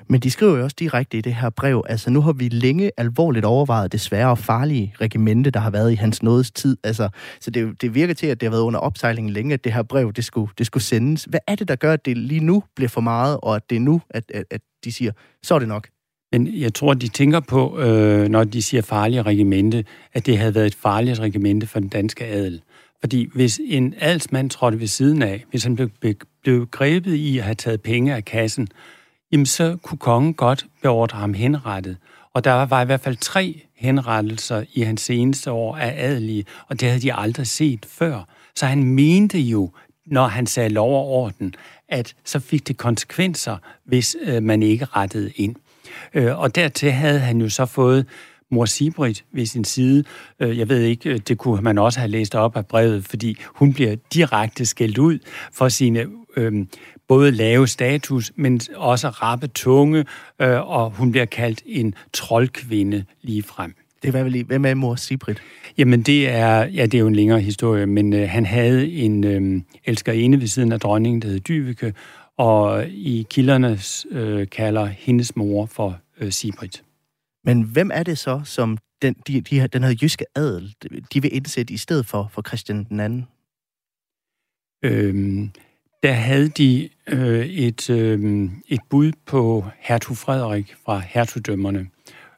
[0.08, 2.92] Men de skriver jo også direkte i det her brev, altså nu har vi længe
[2.98, 6.78] alvorligt overvejet det svære og farlige regimente, der har været i hans nådes tid.
[6.84, 9.74] Altså, så det, det virker til, at det har været under opsejling længe, at det
[9.74, 11.24] her brev, det skulle, det skulle sendes.
[11.24, 13.76] Hvad er det, der gør, at det lige nu bliver for meget, og at det
[13.76, 15.12] er nu, at, at, at de siger,
[15.44, 15.88] så er det nok?
[16.34, 20.56] Men jeg tror, de tænker på, øh, når de siger farlige regimente, at det havde
[20.56, 22.62] været et farligt regimente for den danske adel.
[23.00, 25.90] Fordi hvis en adelsmand trådte ved siden af, hvis han blev,
[26.44, 28.68] blev grebet i at have taget penge af kassen,
[29.32, 31.98] jamen så kunne kongen godt beordre ham henrettet.
[32.34, 36.80] Og der var i hvert fald tre henrettelser i hans seneste år af adelige, og
[36.80, 38.28] det havde de aldrig set før.
[38.56, 39.72] Så han mente jo,
[40.06, 41.56] når han sagde lov og orden,
[41.88, 45.56] at så fik det konsekvenser, hvis øh, man ikke rettede ind.
[46.14, 48.06] Øh, og dertil havde han jo så fået
[48.52, 50.04] mor Sibrit ved sin side.
[50.40, 53.74] Øh, jeg ved ikke, det kunne man også have læst op af brevet, fordi hun
[53.74, 55.20] bliver direkte skældt ud
[55.54, 56.06] for sine
[56.38, 56.66] øh,
[57.08, 60.06] både lave status, men også rappe tunge,
[60.42, 63.76] øh, og hun bliver kaldt en troldkvinde lige frem.
[64.04, 64.44] Det var vel lige.
[64.44, 65.42] Hvem er mor Sibrit?
[65.78, 69.24] Jamen, det er, ja, det er jo en længere historie, men øh, han havde en
[69.24, 71.94] øh, elskerinde ved siden af dronningen, der hed Dyveke,
[72.38, 73.80] og i kilderne
[74.12, 76.84] øh, kalder hendes mor for øh, Sibrit.
[77.44, 80.76] Men hvem er det så, som den, de, de, den her jyske adel,
[81.14, 83.28] de vil indsætte i stedet for, for Christian den anden?
[84.84, 85.52] Øhm,
[86.04, 91.88] der havde de øh, et, øh, et bud på hertug Frederik fra hertugdømmerne.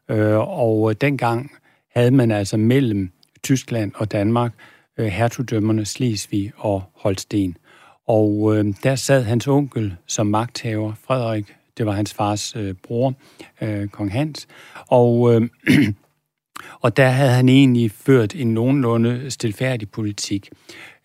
[0.09, 1.51] Øh, og dengang
[1.95, 3.11] havde man altså mellem
[3.43, 4.53] Tyskland og Danmark
[4.97, 7.57] øh, hertugdømmerne Slesvig og Holsten.
[8.07, 13.13] Og øh, der sad hans onkel som magthaver, Frederik, det var hans fars øh, bror,
[13.61, 14.47] øh, kong Hans,
[14.87, 15.49] og, øh,
[16.83, 20.49] og der havde han egentlig ført en nogenlunde stilfærdig politik.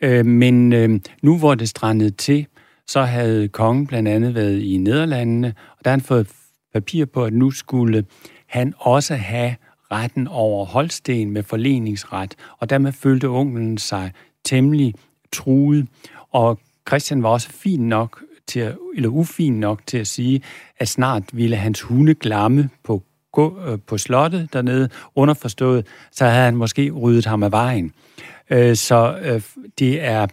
[0.01, 2.47] Øh, men øh, nu hvor det strandede til,
[2.87, 6.29] så havde kongen blandt andet været i Nederlandene, og der havde han fået
[6.73, 8.05] papir på, at nu skulle
[8.47, 9.57] han også have
[9.93, 14.13] retten over Holsten med forleningsret, og dermed følte onkelen sig
[14.45, 14.95] temmelig
[15.33, 15.87] truet,
[16.33, 20.43] og Christian var også fin nok til at, eller ufin nok til at sige,
[20.79, 26.45] at snart ville hans hunde glamme på, gå, øh, på slottet dernede, underforstået, så havde
[26.45, 27.93] han måske ryddet ham af vejen.
[28.51, 29.43] Øh, så øh,
[29.79, 30.27] det er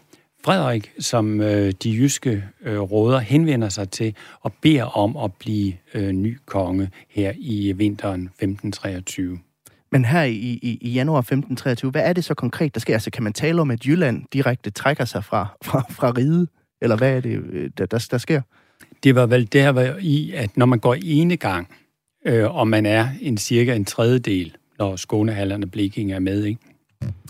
[0.43, 5.73] Frederik, som øh, de jyske øh, råder henvender sig til og beder om at blive
[5.93, 9.39] øh, ny konge her i vinteren 1523.
[9.91, 12.93] Men her i, i, i januar 1523, hvad er det så konkret, der sker?
[12.93, 16.49] Altså, kan man tale om, at Jylland direkte trækker sig fra, fra, fra riget?
[16.81, 18.41] Eller hvad er det, øh, der, der, der sker?
[19.03, 21.67] Det var vel der var i, at når man går ene gang,
[22.25, 26.59] øh, og man er en cirka en tredjedel, når Skånehallerne og Blikking er med, ikke?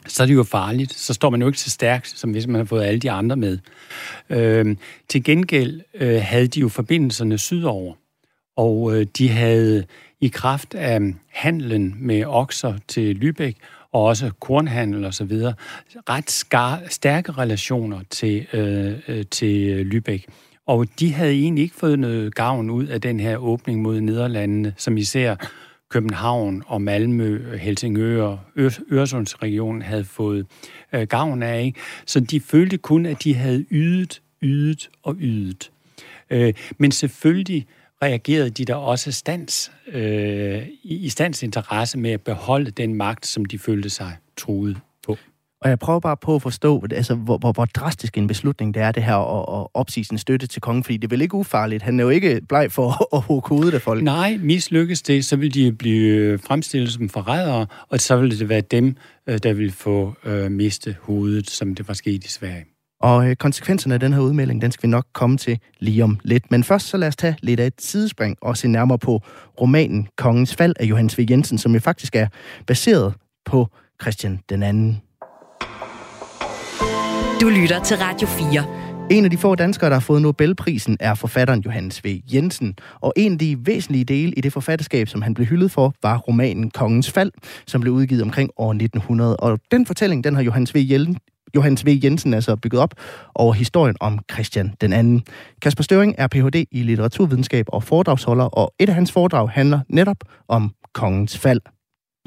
[0.08, 0.94] så er det jo farligt.
[0.94, 3.36] Så står man jo ikke så stærkt, som hvis man har fået alle de andre
[3.36, 3.58] med.
[4.30, 4.76] Øh,
[5.08, 7.94] til gengæld øh, havde de jo forbindelserne sydover,
[8.58, 9.86] og øh, de havde
[10.22, 13.60] i kraft af handlen med okser til Lübeck,
[13.92, 15.54] og også kornhandel og så videre,
[16.10, 20.26] ret skar, stærke relationer til, øh, øh, til Lübeck.
[20.66, 24.74] Og de havde egentlig ikke fået noget gavn ud af den her åbning mod Nederlandene,
[24.78, 25.36] som især
[25.90, 28.40] København og Malmø, Helsingør og
[28.92, 30.46] Øresundsregionen havde fået
[30.94, 31.64] øh, gavn af.
[31.64, 31.80] Ikke?
[32.06, 35.72] Så de følte kun, at de havde ydet, ydet og ydet.
[36.30, 37.68] Øh, men selvfølgelig
[38.04, 43.46] reagerede de der også stands, øh, i stands interesse med at beholde den magt, som
[43.46, 45.18] de følte sig truet på.
[45.62, 48.82] Og jeg prøver bare på at forstå, altså, hvor, hvor, hvor drastisk en beslutning det
[48.82, 51.36] er, det her at, at opsige sin støtte til kongen, fordi det er vel ikke
[51.36, 51.84] ufarligt.
[51.84, 54.04] Han er jo ikke bleg for at hugge hovedet af folk.
[54.04, 58.62] Nej, mislykkes det, så vil de blive fremstillet som forrædere, og så vil det være
[58.62, 58.96] dem,
[59.28, 62.66] øh, der vil få øh, miste hovedet, som det var sket i Sverige.
[63.02, 66.20] Og øh, konsekvenserne af den her udmelding, den skal vi nok komme til lige om
[66.24, 66.52] lidt.
[66.52, 69.22] Men først så lad os tage lidt af et sidespring og se nærmere på
[69.62, 71.26] romanen Kongens Fald af Johannes V.
[71.30, 72.28] Jensen, som jo faktisk er
[72.68, 73.14] baseret
[73.46, 73.68] på
[74.02, 75.02] Christian den anden.
[77.42, 78.88] Du lytter til Radio 4.
[79.12, 82.22] En af de få danskere, der har fået Nobelprisen, er forfatteren Johannes V.
[82.34, 82.76] Jensen.
[83.02, 86.18] Og en af de væsentlige dele i det forfatterskab, som han blev hyldet for, var
[86.18, 87.32] romanen Kongens Fald,
[87.68, 89.38] som blev udgivet omkring år 1900.
[89.38, 90.78] Og den fortælling, den har Johannes V.
[91.56, 92.00] Johannes V.
[92.04, 92.94] Jensen altså bygget op
[93.36, 95.26] over historien om Christian den anden.
[95.62, 96.66] Kasper Støring er Ph.D.
[96.72, 101.62] i litteraturvidenskab og foredragsholder, og et af hans foredrag handler netop om kongens fald.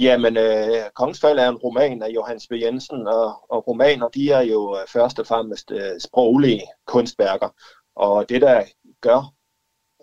[0.00, 2.54] Jamen, øh, Kongens Fald er en roman af Johannes V.
[2.62, 7.48] Jensen, og, og romaner, de er jo øh, først og fremmest øh, sproglige kunstværker.
[7.96, 8.64] Og det, der
[9.00, 9.34] gør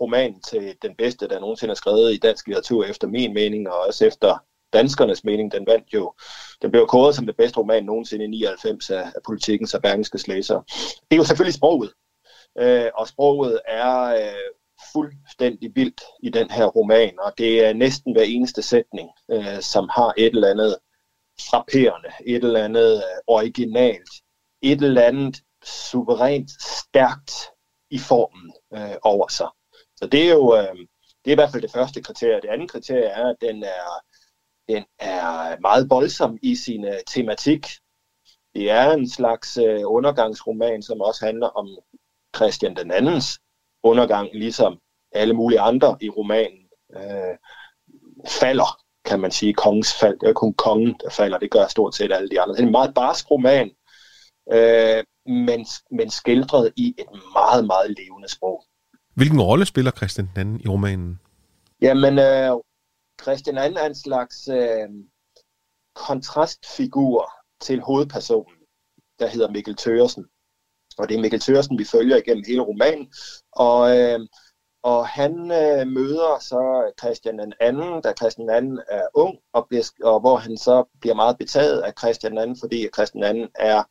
[0.02, 3.80] romanen til den bedste, der nogensinde er skrevet i dansk litteratur, efter min mening, og
[3.88, 6.14] også efter danskernes mening, den vandt jo,
[6.62, 10.28] den blev kåret som det bedste roman nogensinde i 99 af, af politikens og Bergenskes
[10.28, 10.64] læsere.
[11.02, 11.94] Det er jo selvfølgelig sproget,
[12.60, 14.52] øh, og sproget er øh,
[14.94, 19.90] fuldstændig vildt i den her roman, og det er næsten hver eneste sætning, øh, som
[19.90, 20.78] har et eller andet
[21.50, 24.10] frapperende, et eller andet øh, originalt,
[24.62, 27.34] et eller andet suverænt stærkt
[27.90, 29.48] i formen øh, over sig.
[29.96, 30.76] Så det er jo øh,
[31.28, 32.42] det er i hvert fald det første kriterie.
[32.42, 34.02] Det andet kriterie er, at den er
[34.70, 37.68] den er meget voldsom i sin uh, tematik.
[38.56, 41.68] Det er en slags uh, undergangsroman, som også handler om
[42.36, 43.40] Christian den andens
[43.84, 44.80] undergang, ligesom
[45.12, 46.60] alle mulige andre i romanen
[46.96, 47.36] uh,
[48.28, 50.20] falder, kan man sige, kongens fald.
[50.20, 51.38] Det er kun kongen, der falder.
[51.38, 52.56] Det gør stort set alle de andre.
[52.56, 53.72] Det er en meget barsk roman,
[54.54, 55.04] uh,
[55.34, 58.64] men, men skildret i et meget, meget levende sprog.
[59.16, 61.20] Hvilken rolle spiller Christian den anden i romanen?
[61.82, 62.52] Jamen, øh,
[63.22, 64.90] Christian er en slags øh,
[65.96, 68.58] kontrastfigur til hovedpersonen,
[69.20, 70.26] der hedder Mikkel Tøresen.
[70.98, 73.14] Og det er Mikkel Tøresen, vi følger igennem hele romanen.
[73.52, 74.20] Og, øh,
[74.84, 79.92] og han øh, møder så Christian den anden, da Christian anden er ung, og, bliver,
[80.04, 83.84] og hvor han så bliver meget betaget af Christian anden, fordi Christian anden er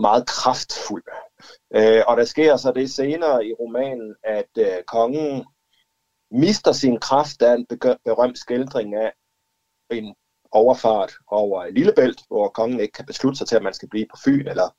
[0.00, 1.04] meget kraftfuld.
[1.74, 5.44] Øh, og der sker så det senere i romanen, at øh, kongen
[6.30, 7.66] mister sin kraft af en
[8.04, 9.12] berømt skildring af
[9.90, 10.14] en
[10.52, 14.16] overfart over Lillebælt, hvor kongen ikke kan beslutte sig til, at man skal blive på
[14.24, 14.76] Fyn eller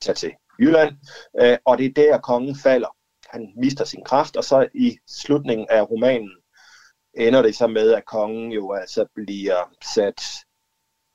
[0.00, 0.96] tage til Jylland.
[1.40, 2.96] Øh, og det er der, kongen falder.
[3.28, 6.30] Han mister sin kraft, og så i slutningen af romanen
[7.14, 10.22] ender det så med, at kongen jo altså bliver sat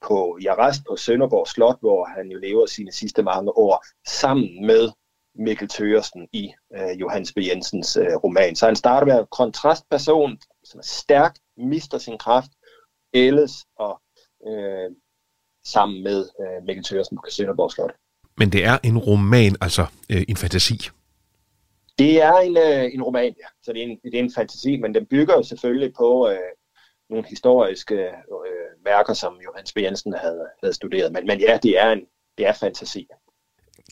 [0.02, 4.66] på i arrest på Sønderborg Slot, hvor han jo lever sine sidste mange år, sammen
[4.66, 4.92] med
[5.36, 7.38] Mikkel Tøresen i øh, Johannes B.
[7.38, 8.56] Jensens øh, roman.
[8.56, 12.52] Så han starter med en kontrastperson, som er stærk, mister sin kraft,
[13.14, 14.02] ældes og
[14.48, 14.92] øh,
[15.66, 17.94] sammen med øh, Mikkel Tøresen på Sønderborg Slot.
[18.38, 20.90] Men det er en roman, altså øh, en fantasi?
[21.98, 23.48] Det er en, øh, en roman, ja.
[23.64, 26.38] Så det er en, det er en fantasi, men den bygger jo selvfølgelig på øh,
[27.10, 29.78] nogle historiske øh, værker, som Johannes B.
[29.78, 31.12] Jensen havde, havde studeret.
[31.14, 32.06] Men, men ja, det er, en,
[32.38, 33.08] det er fantasi.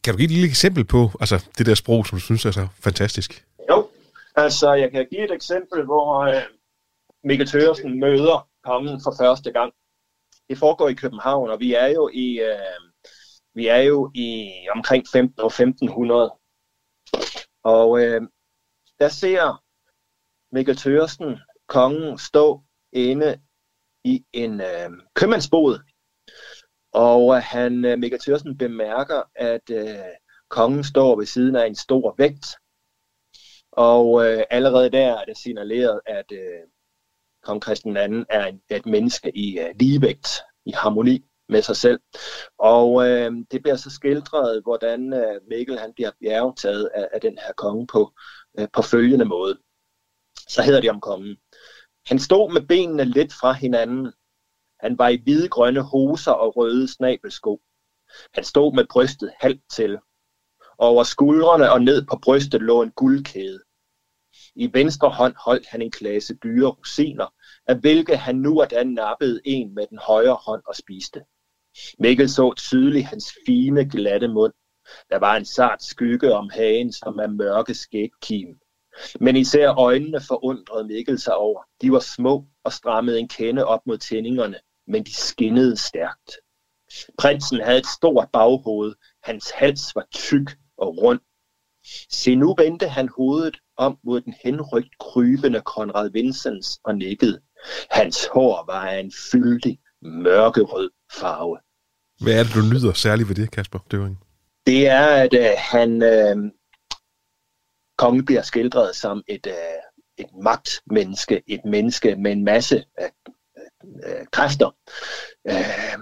[0.03, 2.51] Kan du give et lille eksempel på altså, det der sprog, som du synes er
[2.51, 3.45] så fantastisk?
[3.69, 3.89] Jo,
[4.35, 6.41] altså jeg kan give et eksempel, hvor øh,
[7.23, 9.73] Mikkel Tøresen møder kongen for første gang.
[10.49, 12.81] Det foregår i København, og vi er jo i, øh,
[13.55, 16.33] vi er jo i omkring 15 og 1500.
[17.63, 18.21] Og øh,
[18.99, 19.63] der ser
[20.55, 21.37] Mikkel Tøresen
[21.67, 22.61] kongen stå
[22.93, 23.39] inde
[24.03, 25.79] i en øh, købmandsbod
[26.91, 29.95] og øh, han, øh, Mikkel bemærker, at øh,
[30.49, 32.45] kongen står ved siden af en stor vægt.
[33.71, 36.61] Og øh, allerede der er det signaleret, at øh,
[37.43, 40.27] kong Christian II er, en, er et menneske i øh, ligevægt,
[40.65, 41.99] i harmoni med sig selv.
[42.57, 47.37] Og øh, det bliver så skildret, hvordan øh, Mikkel han bliver bjergtaget af, af den
[47.37, 48.13] her konge på,
[48.59, 49.57] øh, på følgende måde.
[50.49, 51.37] Så hedder det om kongen.
[52.05, 54.13] Han stod med benene lidt fra hinanden,
[54.81, 57.61] han var i hvide grønne hoser og røde snabelsko.
[58.33, 59.97] Han stod med brystet halvt til.
[60.77, 63.59] Over skuldrene og ned på brystet lå en guldkæde.
[64.55, 67.33] I venstre hånd holdt han en klasse dyre rosiner,
[67.67, 71.21] af hvilke han nu og da nappede en med den højre hånd og spiste.
[71.99, 74.53] Mikkel så tydeligt hans fine, glatte mund.
[75.09, 78.59] Der var en sart skygge om hagen, som er mørke skægkim.
[79.19, 81.63] Men især øjnene forundrede Mikkel sig over.
[81.81, 84.59] De var små og strammede en kende op mod tændingerne,
[84.91, 86.31] men de skinnede stærkt.
[87.17, 91.19] Prinsen havde et stort baghoved, hans hals var tyk og rund.
[92.09, 97.41] Se nu vendte han hovedet om mod den henrygt krybende Konrad Vincents og nikkede.
[97.91, 101.57] Hans hår var af en fyldig, mørkerød farve.
[102.21, 104.19] Hvad er det, du nyder særligt ved det, Kasper Døring?
[104.65, 106.51] Det er, at uh, han, uh,
[107.97, 113.33] kongen bliver skildret som et, uh, et magtmenneske, et menneske med en masse uh,
[114.05, 114.75] øh, kræfter.
[115.47, 115.99] Øh,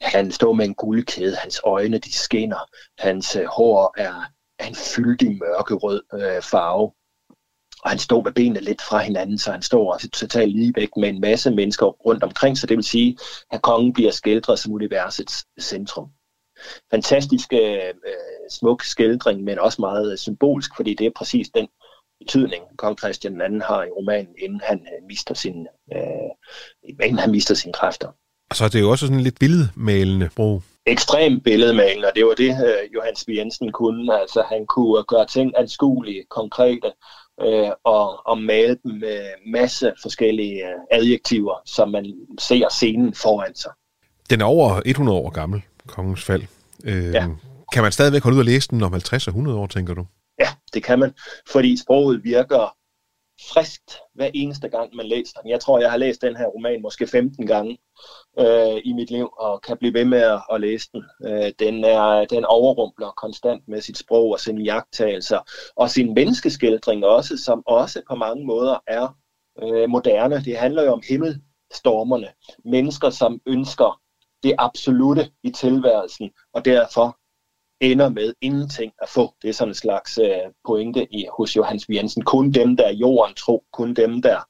[0.00, 4.22] han står med en guldkæde, hans øjne de skinner, hans øh, hår er,
[4.58, 6.92] er en fyldig mørkerød øh, farve.
[7.82, 10.88] Og han står med benene lidt fra hinanden, så han står også totalt lige væk
[10.96, 13.18] med en masse mennesker rundt omkring, så det vil sige,
[13.50, 16.08] at kongen bliver skildret som universets centrum.
[16.90, 21.68] Fantastisk øh, øh smuk skildring, men også meget øh, symbolsk, fordi det er præcis den
[22.22, 26.30] betydning, kong Christian II har i romanen, inden han øh, mister sin, øh,
[27.06, 28.08] inden han mister sine kræfter.
[28.50, 30.62] Og så er det jo også sådan lidt billedmalende brug.
[30.86, 33.30] Ekstrem billedmalende, og det var det, øh, Johannes V.
[33.30, 34.20] Jensen kunne.
[34.20, 36.92] Altså, han kunne gøre ting anskuelige, konkrete,
[37.40, 43.54] øh, og, og male dem med masse forskellige øh, adjektiver, som man ser scenen foran
[43.54, 43.70] sig.
[44.30, 46.42] Den er over 100 år gammel, kongens fald.
[46.84, 47.26] Øh, ja.
[47.72, 50.06] Kan man stadigvæk holde ud og læse den om 50 og 100 år, tænker du?
[50.38, 51.14] Ja, det kan man,
[51.46, 52.76] fordi sproget virker
[53.40, 55.50] friskt hver eneste gang, man læser den.
[55.50, 57.78] Jeg tror, jeg har læst den her roman måske 15 gange
[58.38, 61.04] øh, i mit liv, og kan blive ved med at, at læse den.
[61.26, 65.38] Øh, den, er, den overrumpler konstant med sit sprog og sine jagttagelser,
[65.76, 69.16] og sin menneskeskildring også, som også på mange måder er
[69.62, 70.44] øh, moderne.
[70.44, 72.28] Det handler jo om himmelstormerne.
[72.64, 74.00] Mennesker, som ønsker
[74.42, 77.18] det absolute i tilværelsen, og derfor
[77.82, 79.34] ender med ingenting at få.
[79.42, 82.24] Det er sådan en slags øh, pointe i, hos Johannes Jensen.
[82.24, 84.40] Kun dem, der er jorden tro, kun dem, der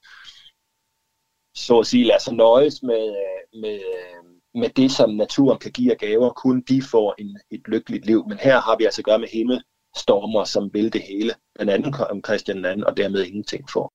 [1.55, 4.25] så at sige lader sig nøjes med, øh, med, øh,
[4.55, 8.29] med det, som naturen kan give af gaver, kun de får en, et lykkeligt liv.
[8.29, 11.35] Men her har vi altså at gøre med himmelstormer, som vil det hele.
[11.61, 13.93] Den anden om Christian anden og dermed ingenting får.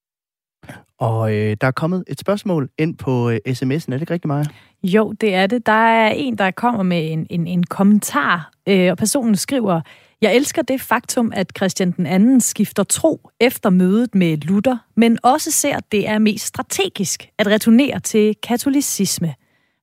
[1.00, 3.66] Og øh, der er kommet et spørgsmål ind på øh, sms'en.
[3.68, 4.44] Er det ikke rigtigt, Maja?
[4.84, 5.66] Jo, det er det.
[5.66, 9.82] Der er en, der kommer med en, en, en kommentar, øh, og personen skriver,
[10.22, 15.18] jeg elsker det faktum, at Christian den anden skifter tro efter mødet med Luther, men
[15.24, 19.34] også ser, at det er mest strategisk at returnere til katolicisme.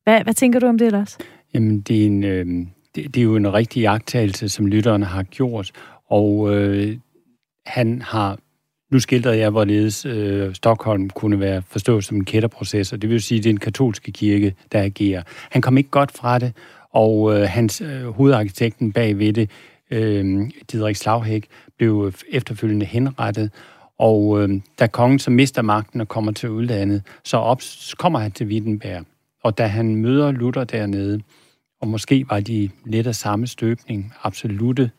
[0.04, 1.18] Hvad, hvad tænker du om det, Lars?
[1.54, 2.46] Jamen, det er, en, øh,
[2.94, 5.70] det, det er jo en rigtig jagttagelse, som lytterne har gjort,
[6.10, 6.98] og øh,
[7.66, 8.38] han har
[8.90, 13.22] nu skildrede jeg, hvorledes øh, Stockholm kunne være forstået som en kætterproces, og det vil
[13.22, 15.22] sige, at det er en katolske kirke, der agerer.
[15.50, 16.52] Han kom ikke godt fra det,
[16.90, 19.50] og øh, hans øh, hovedarkitekten bag ved det,
[19.90, 21.46] øh, Didrik Slaghæk,
[21.78, 23.50] blev efterfølgende henrettet,
[23.98, 27.60] og øh, da kongen så mister magten og kommer til udlandet, så op,
[27.98, 29.04] kommer han til Wittenberg.
[29.44, 31.20] Og da han møder Luther dernede,
[31.80, 34.90] og måske var de lidt af samme støbning, absolute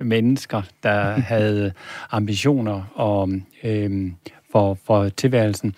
[0.00, 1.00] mennesker, der
[1.34, 1.72] havde
[2.10, 3.30] ambitioner og,
[3.62, 4.12] øh,
[4.52, 5.74] for, for tilværelsen,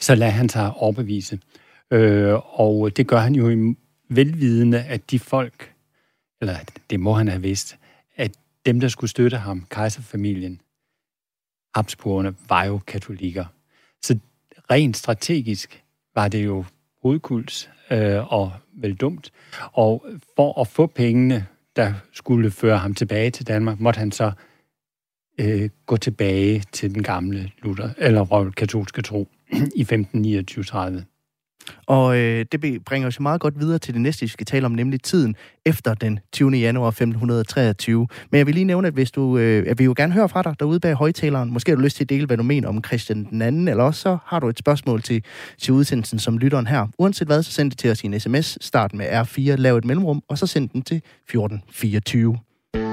[0.00, 1.40] så lader han sig overbevise.
[1.90, 3.76] Øh, og det gør han jo i
[4.08, 5.72] velvidende, at de folk,
[6.40, 6.56] eller
[6.90, 7.78] det må han have vidst,
[8.16, 8.30] at
[8.66, 10.60] dem, der skulle støtte ham, kejserfamilien,
[11.74, 13.44] Habsburgerne, var jo katolikker.
[14.02, 14.18] Så
[14.70, 15.84] rent strategisk
[16.14, 16.64] var det jo
[17.02, 19.32] hovedkuls øh, og vel dumt.
[19.72, 20.06] Og
[20.36, 21.46] for at få pengene
[21.76, 24.32] der skulle føre ham tilbage til Danmark, måtte han så
[25.40, 29.28] øh, gå tilbage til den gamle Luther, eller katolske tro
[29.76, 31.15] i 1529-30.
[31.86, 34.72] Og øh, det bringer os meget godt videre til det næste, vi skal tale om,
[34.72, 35.34] nemlig tiden
[35.66, 36.50] efter den 20.
[36.50, 38.08] januar 1523.
[38.30, 40.42] Men jeg vil lige nævne, at hvis du, øh, at vil jo gerne høre fra
[40.42, 41.52] dig derude bag højtaleren.
[41.52, 43.84] Måske har du lyst til at dele, hvad du mener om Christian den anden, eller
[43.84, 45.24] også så har du et spørgsmål til,
[45.58, 46.86] til udsendelsen som lytteren her.
[46.98, 48.64] Uanset hvad, så send det til os i en sms.
[48.64, 52.38] Start med R4, lav et mellemrum, og så send den til 1424.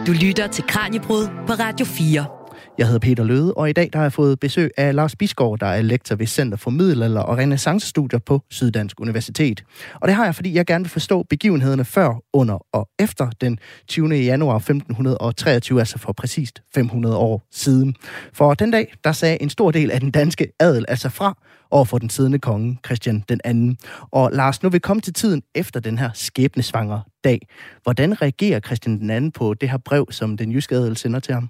[0.07, 2.42] Du lytter til Kranjebrud på Radio 4.
[2.78, 5.60] Jeg hedder Peter Løde, og i dag der har jeg fået besøg af Lars Bisgaard,
[5.60, 9.64] der er lektor ved Center for Middelalder og Renaissancestudier på Syddansk Universitet.
[10.01, 13.60] Og det har jeg, fordi jeg gerne vil forstå begivenhederne før, under og efter den
[13.88, 14.16] 20.
[14.16, 17.95] januar 1523, altså for præcist 500 år siden.
[18.34, 21.38] For den dag, der sagde en stor del af den danske adel altså fra
[21.72, 23.78] over for den siddende konge, Christian den anden.
[24.12, 27.47] Og Lars, nu vil komme til tiden efter den her skæbnesvanger dag.
[27.84, 31.34] Hvordan reagerer Christian den anden på det her brev, som den jyske adel sender til
[31.34, 31.49] ham?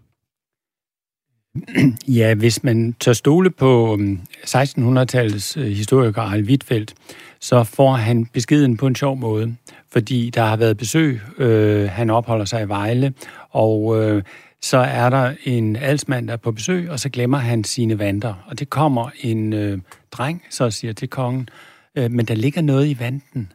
[2.07, 6.93] Ja, hvis man tør stole på øhm, 1600-tallets øh, historiker Harald Wittfeldt,
[7.39, 9.55] så får han beskeden på en sjov måde,
[9.91, 11.21] fordi der har været besøg.
[11.37, 13.13] Øh, han opholder sig i Vejle,
[13.49, 14.23] og øh,
[14.61, 18.33] så er der en alsmand, der er på besøg, og så glemmer han sine vanter.
[18.47, 19.79] Og det kommer en øh,
[20.11, 21.49] dreng, så siger til kongen,
[21.97, 23.51] øh, men der ligger noget i vanten.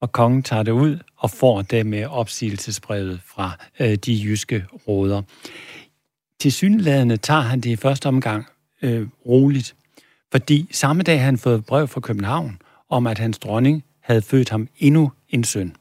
[0.00, 3.50] Og kongen tager det ud og får det med opsigelsesbrevet fra
[3.80, 5.22] øh, de jyske råder
[6.44, 8.46] til synlædende tager han det i første omgang
[8.82, 9.74] øh, roligt,
[10.32, 12.58] fordi samme dag havde han fået brev fra København
[12.90, 15.76] om, at hans dronning havde født ham endnu en søn.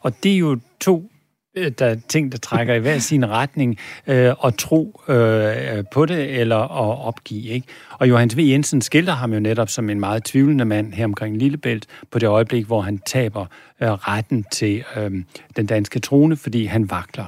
[0.00, 1.10] Og det er jo to
[1.56, 6.40] øh, der ting, der trækker i hver sin retning, øh, og tro øh, på det
[6.40, 7.42] eller at opgive.
[7.42, 7.66] Ikke?
[7.90, 8.40] Og Johannes V.
[8.40, 12.26] Jensen skildrer ham jo netop som en meget tvivlende mand her omkring Lillebælt, på det
[12.26, 13.46] øjeblik, hvor han taber
[13.82, 15.10] øh, retten til øh,
[15.56, 17.24] den danske trone, fordi han vakler.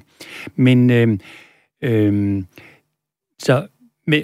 [0.56, 1.18] Men øh,
[1.82, 2.42] øh,
[3.40, 3.66] så
[4.06, 4.22] med,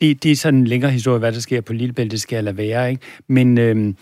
[0.00, 2.44] det, det er sådan en længere historie, hvad der sker på Lillebælt, det skal jeg
[2.44, 3.02] lade være, ikke?
[3.26, 3.96] Men øhm,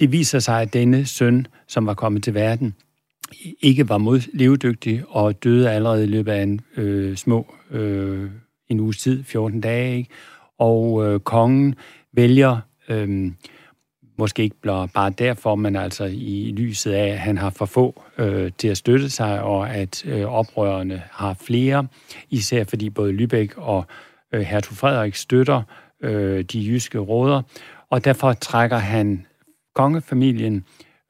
[0.00, 2.74] det viser sig, at denne søn, som var kommet til verden,
[3.60, 8.30] ikke var mod levedygtig og døde allerede i løbet af en øh, små øh,
[8.68, 10.10] en uges tid, 14 dage, ikke?
[10.58, 11.74] Og øh, kongen
[12.12, 13.32] vælger øh,
[14.18, 14.56] måske ikke
[14.94, 18.76] bare derfor, men altså i lyset af, at han har for få øh, til at
[18.76, 21.86] støtte sig, og at øh, oprørerne har flere,
[22.30, 23.84] især fordi både Lübeck og
[24.32, 25.62] øh, hertug Frederik støtter
[26.02, 27.42] øh, de jyske råder,
[27.90, 29.26] og derfor trækker han
[29.74, 30.64] kongefamilien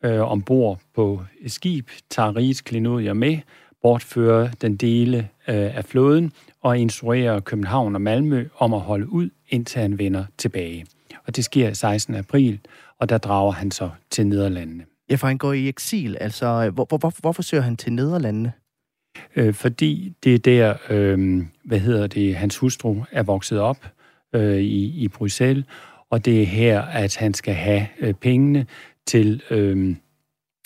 [0.05, 3.39] øh, ombord på et skib, tager rigets klenodier med,
[3.83, 6.33] bortfører den dele øh, af flåden
[6.63, 10.87] og instruerer København og Malmø om at holde ud, indtil han vender tilbage.
[11.27, 12.15] Og det sker 16.
[12.15, 12.61] april,
[13.01, 14.85] og der drager han så til Nederlandene.
[15.11, 16.17] Ja, for han går i eksil.
[16.21, 18.53] Altså, hvor, hvor, hvor, hvorfor søger han til Nederlandene?
[19.37, 23.87] Øh, fordi det er der, øh, hvad hedder det, hans hustru er vokset op
[24.35, 25.65] øh, i, i Bruxelles,
[26.11, 28.67] og det er her, at han skal have øh, pengene
[29.07, 29.97] til øh,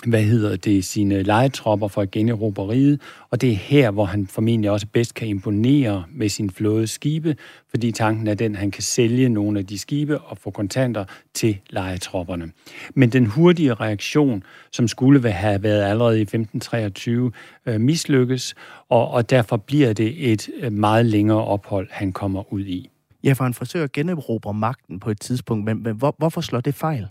[0.06, 4.26] hvad hedder det, sine legetropper for at generobre riget, og det er her, hvor han
[4.26, 7.36] formentlig også bedst kan imponere med sin flåde skibe,
[7.70, 11.04] fordi tanken er den, at han kan sælge nogle af de skibe og få kontanter
[11.34, 12.50] til legetropperne.
[12.94, 14.42] Men den hurtige reaktion,
[14.72, 17.32] som skulle have været allerede i 1523,
[17.66, 18.54] øh, mislykkes,
[18.88, 22.90] og, og derfor bliver det et øh, meget længere ophold, han kommer ud i.
[23.24, 26.60] Ja, for han forsøger at generobre magten på et tidspunkt, men, men hvor, hvorfor slår
[26.60, 27.06] det fejl?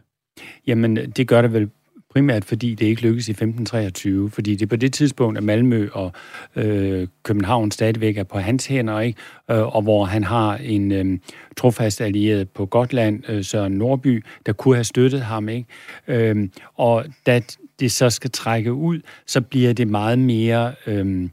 [0.67, 1.69] Jamen, det gør det vel
[2.13, 5.89] primært fordi det ikke lykkes i 1523, fordi det er på det tidspunkt, at Malmø
[5.93, 6.11] og
[6.55, 9.19] øh, København stadigvæk er på hans hænder, ikke?
[9.51, 11.19] Øh, og hvor han har en øh,
[11.57, 15.49] trofast allieret på Gotland, øh, Søren Nordby, der kunne have støttet ham.
[15.49, 15.67] Ikke?
[16.07, 17.41] Øh, og da
[17.79, 20.73] det så skal trække ud, så bliver det meget mere...
[20.87, 21.29] Øh,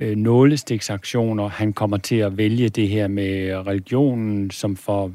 [0.00, 1.48] øh, nålestiksaktioner.
[1.48, 5.12] Han kommer til at vælge det her med religionen, som for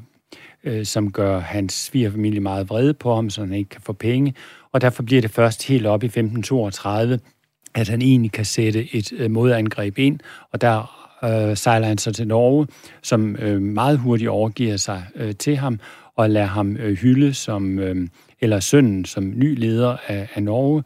[0.64, 4.34] øh, som gør hans svigerfamilie meget vrede på ham, så han ikke kan få penge.
[4.76, 7.20] Og derfor bliver det først helt op i 1532,
[7.76, 10.20] at han egentlig kan sætte et øh, modangreb ind,
[10.52, 12.68] og der øh, sejler han så til Norge,
[13.04, 15.80] som øh, meget hurtigt overgiver sig øh, til ham,
[16.16, 18.08] og lader ham øh, hylde som, øh,
[18.42, 20.84] eller sønnen som ny leder af, af Norge.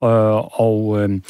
[0.00, 1.20] Og, og øh,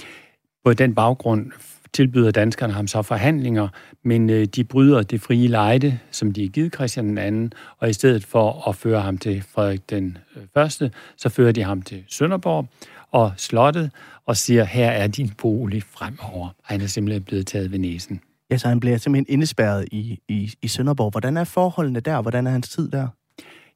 [0.64, 1.50] på den baggrund
[1.98, 3.68] tilbyder danskerne ham så forhandlinger,
[4.04, 7.90] men øh, de bryder det frie lejde, som de har givet Christian den anden, og
[7.90, 11.82] i stedet for at føre ham til Frederik den øh, første, så fører de ham
[11.82, 12.68] til Sønderborg
[13.10, 13.90] og slottet,
[14.26, 16.48] og siger, her er din bolig fremover.
[16.62, 18.20] Han er simpelthen blevet taget ved næsen.
[18.50, 21.10] Ja, så han bliver simpelthen indespærret i, i, i Sønderborg.
[21.10, 22.22] Hvordan er forholdene der?
[22.22, 23.08] Hvordan er hans tid der?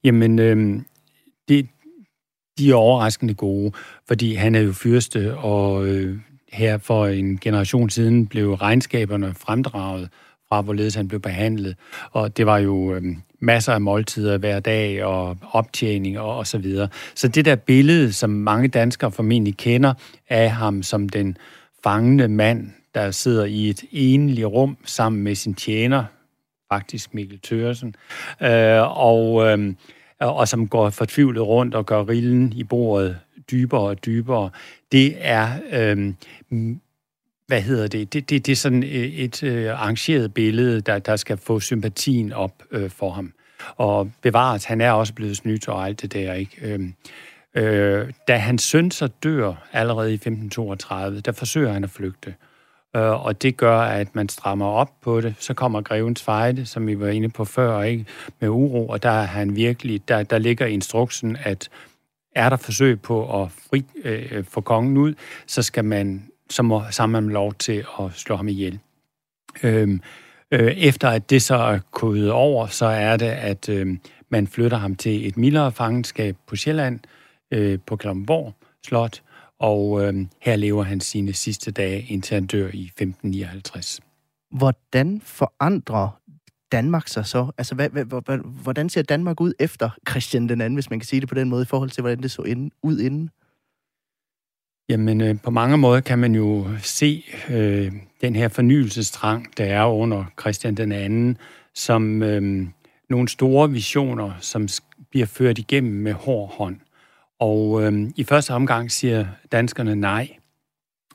[0.05, 0.81] Jamen, øh,
[1.49, 1.69] det,
[2.59, 3.73] de er overraskende gode,
[4.09, 6.19] fordi han er jo fyrste, og øh,
[6.53, 10.09] her for en generation siden blev regnskaberne fremdraget
[10.49, 11.77] fra, hvorledes han blev behandlet.
[12.11, 13.03] Og det var jo øh,
[13.41, 16.89] masser af måltider hver dag og optjening og, og så videre.
[17.15, 19.95] Så det der billede, som mange danskere formentlig kender
[20.29, 21.37] af ham som den
[21.85, 26.05] fangende mand, der sidder i et enligt rum sammen med sin tjener,
[26.73, 27.95] faktisk Mikkel Tørsen,
[28.43, 29.75] øh, og, øh,
[30.21, 33.19] og som går fortvivlet rundt og gør rillen i bordet
[33.53, 34.51] dybere og dybere,
[34.93, 36.15] det er, øh,
[37.47, 41.17] hvad hedder det, det, det, det er sådan et, et øh, arrangeret billede, der, der
[41.17, 43.33] skal få sympatien op øh, for ham.
[43.77, 46.57] Og bevares, han er også blevet snydt og alt det der, ikke?
[46.63, 46.81] Øh,
[47.55, 52.35] øh, da hans søn så dør allerede i 1532, der forsøger han at flygte.
[52.97, 55.35] Øh, og det gør, at man strammer op på det.
[55.39, 58.07] Så kommer grevens fejde, som vi var inde på før, ikke?
[58.41, 61.69] med uro, og der er han virkelig, der, der ligger instruksen, at
[62.35, 65.15] er der forsøg på at fri, øh, få kongen ud,
[65.47, 68.79] så skal man så må så man lov til at slå ham ihjel.
[69.63, 70.01] Øhm,
[70.51, 73.97] øh, efter at det så er kodet over, så er det, at øh,
[74.29, 77.01] man flytter ham til et mildere fangenskab på Sjælland,
[77.51, 78.55] øh, på Klamborg
[78.87, 79.23] Slot,
[79.59, 84.01] og øh, her lever han sine sidste dage, indtil han dør i 1559.
[84.51, 86.09] Hvordan forandrer
[86.73, 87.51] Danmark sig så?
[87.59, 91.21] Altså, hvad, hvad, hvordan ser Danmark ud efter Christian den anden, hvis man kan sige
[91.21, 93.31] det på den måde, i forhold til, hvordan det så inden, ud inden?
[94.89, 99.85] Jamen, øh, på mange måder kan man jo se øh, den her fornyelsestrang, der er
[99.85, 101.39] under Christian den anden,
[101.75, 102.67] som øh,
[103.11, 104.69] nogle store visioner, som
[105.11, 106.77] bliver ført igennem med hård hånd.
[107.41, 110.29] Og øh, i første omgang siger danskerne nej.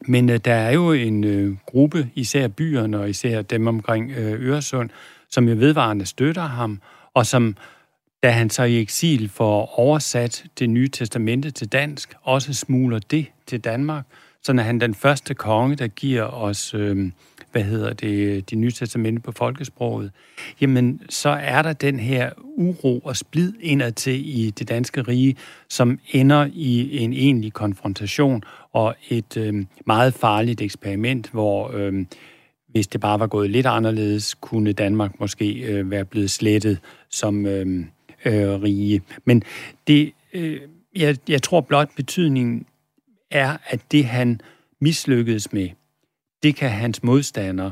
[0.08, 4.41] Men øh, der er jo en øh, gruppe, især byerne og især dem omkring øh,
[4.41, 4.89] Øresund,
[5.30, 6.82] som jo vedvarende støtter ham,
[7.13, 7.55] og som,
[8.23, 13.25] da han så i eksil får oversat det nye testamente til dansk, også smuler det
[13.45, 14.05] til Danmark,
[14.43, 17.11] så er han den første konge, der giver os, øh,
[17.51, 20.11] hvad hedder det, det nye testamente på folkesproget,
[20.61, 25.36] jamen så er der den her uro og splid indad til i det danske rige,
[25.69, 32.05] som ender i en egentlig konfrontation og et øh, meget farligt eksperiment, hvor øh,
[32.68, 37.45] hvis det bare var gået lidt anderledes, kunne Danmark måske øh, være blevet slettet som
[37.45, 37.86] øh,
[38.26, 39.01] øh, rige.
[39.26, 39.43] Men
[39.88, 40.61] det, øh,
[40.95, 42.65] jeg, jeg tror blot betydningen
[43.32, 44.41] er, at det han
[44.82, 45.70] mislykkedes med,
[46.43, 47.72] det kan hans modstander,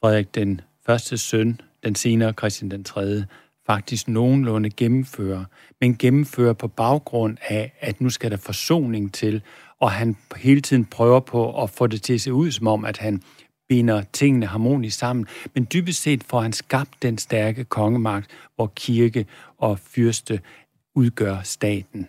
[0.00, 3.24] Frederik den første søn, den senere Christian den 3.,
[3.66, 5.46] faktisk nogenlunde gennemføre,
[5.80, 9.42] men gennemføre på baggrund af, at nu skal der forsoning til,
[9.80, 12.84] og han hele tiden prøver på at få det til at se ud som om,
[12.84, 13.22] at han
[13.68, 15.26] binder tingene harmonisk sammen.
[15.54, 19.26] Men dybest set får han skabt den stærke kongemagt, hvor kirke
[19.58, 20.40] og fyrste
[20.94, 22.08] udgør staten.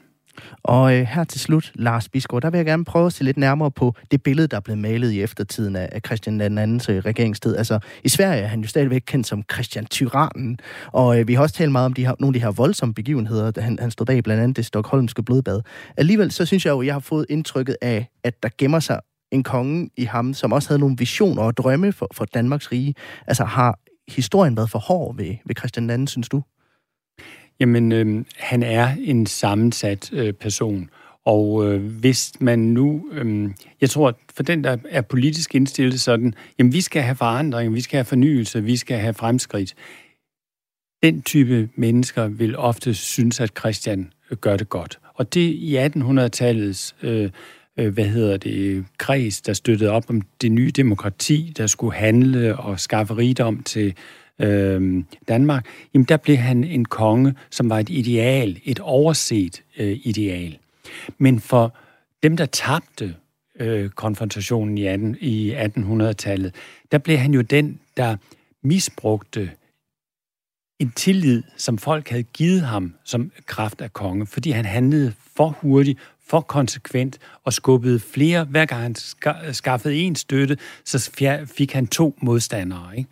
[0.64, 3.38] Og øh, her til slut, Lars Bisgaard, der vil jeg gerne prøve at se lidt
[3.38, 7.04] nærmere på det billede, der blev malet i eftertiden af, af Christian den anden øh,
[7.06, 7.56] regeringstid.
[7.58, 11.42] Altså, i Sverige er han jo stadigvæk kendt som Christian Tyrannen, og øh, vi har
[11.42, 13.92] også talt meget om de her, nogle af de her voldsomme begivenheder, da han, han
[13.92, 15.62] stod bag blandt andet det stokholmske blodbad.
[15.98, 19.00] Alligevel så synes jeg jo, at jeg har fået indtrykket af, at der gemmer sig
[19.32, 22.96] en konge i ham, som også havde nogle visioner og drømme for, for Danmarks rige.
[23.28, 26.44] Altså har historien været for hård ved, ved Christian II, synes du?
[27.60, 30.90] Jamen, øh, han er en sammensat øh, person.
[31.26, 33.50] Og øh, hvis man nu, øh,
[33.82, 37.82] jeg tror, for den, der er politisk indstillet sådan, jamen vi skal have forandring, vi
[37.82, 39.76] skal have fornyelse, vi skal have fremskridt.
[41.04, 45.00] den type mennesker vil ofte synes, at Christian øh, gør det godt.
[45.14, 47.32] Og det i 1800-tallets øh,
[47.78, 52.58] øh, hvad hedder det, kreds, der støttede op om det nye demokrati, der skulle handle
[52.58, 53.94] og skaffe rigdom til
[54.40, 60.00] øh, Danmark, jamen der blev han en konge, som var et ideal, et overset øh,
[60.04, 60.58] ideal.
[61.18, 61.76] Men for
[62.24, 63.16] dem, der tabte
[63.60, 66.56] øh, konfrontationen i, 18, i 1800-tallet,
[66.92, 68.16] der blev han jo den, der
[68.64, 69.52] misbrugte
[70.80, 75.58] en tillid, som folk havde givet ham som kraft af konge, fordi han handlede for
[75.62, 76.00] hurtigt,
[76.30, 78.44] for konsekvent og skubbede flere.
[78.44, 78.96] Hver gang han
[79.54, 81.12] skaffede en støtte, så
[81.58, 82.98] fik han to modstandere.
[82.98, 83.10] Ikke?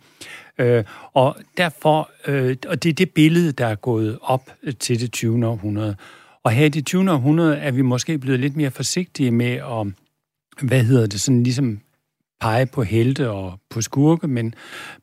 [0.58, 5.00] Øh, og derfor, øh, og det er det billede, der er gået op øh, til
[5.00, 5.46] det 20.
[5.46, 5.96] århundrede.
[6.44, 7.12] Og her i det 20.
[7.12, 9.86] århundrede er vi måske blevet lidt mere forsigtige med at,
[10.62, 11.80] hvad hedder det, sådan ligesom
[12.40, 14.54] pege på helte og på skurke, men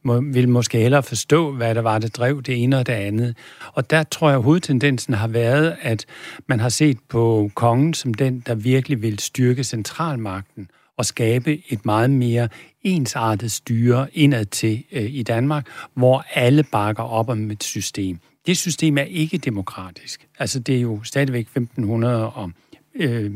[0.03, 3.38] må, vil måske hellere forstå, hvad der var, der drev det ene og det andet.
[3.73, 6.05] Og der tror jeg, at hovedtendensen har været, at
[6.47, 10.67] man har set på kongen som den, der virkelig vil styrke centralmagten
[10.97, 12.49] og skabe et meget mere
[12.81, 18.19] ensartet styre indad til øh, i Danmark, hvor alle bakker op om et system.
[18.45, 20.27] Det system er ikke demokratisk.
[20.39, 22.51] Altså det er jo stadigvæk 1500 og
[22.95, 23.31] øh,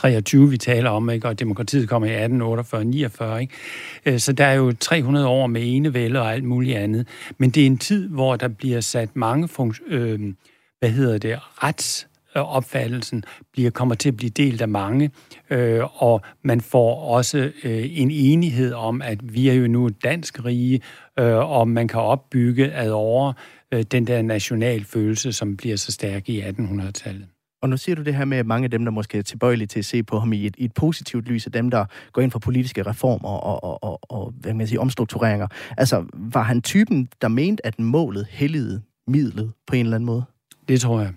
[0.00, 1.28] 23, vi taler om, ikke?
[1.28, 3.36] og demokratiet kommer i 1848-49.
[3.36, 3.54] Ikke?
[4.06, 7.08] Øh, så der er jo 300 år med enevælde og alt muligt andet.
[7.38, 10.20] Men det er en tid, hvor der bliver sat mange funks- øh,
[10.78, 15.10] hvad hedder det, rets opfattelsen bliver, kommer til at blive delt af mange,
[15.50, 20.04] øh, og man får også øh, en enighed om, at vi er jo nu et
[20.04, 20.80] dansk rige,
[21.18, 23.32] øh, og man kan opbygge ad over
[23.72, 27.26] øh, den der nationalfølelse, som bliver så stærk i 1800-tallet.
[27.62, 29.66] Og nu siger du det her med, at mange af dem, der måske er tilbøjelige
[29.66, 32.22] til at se på ham i et, i et positivt lys, er dem, der går
[32.22, 35.46] ind for politiske reformer og, og, og, og hvad man siger, omstruktureringer.
[35.76, 40.24] Altså, var han typen, der mente, at målet helligede midlet på en eller anden måde?
[40.68, 41.12] Det tror jeg.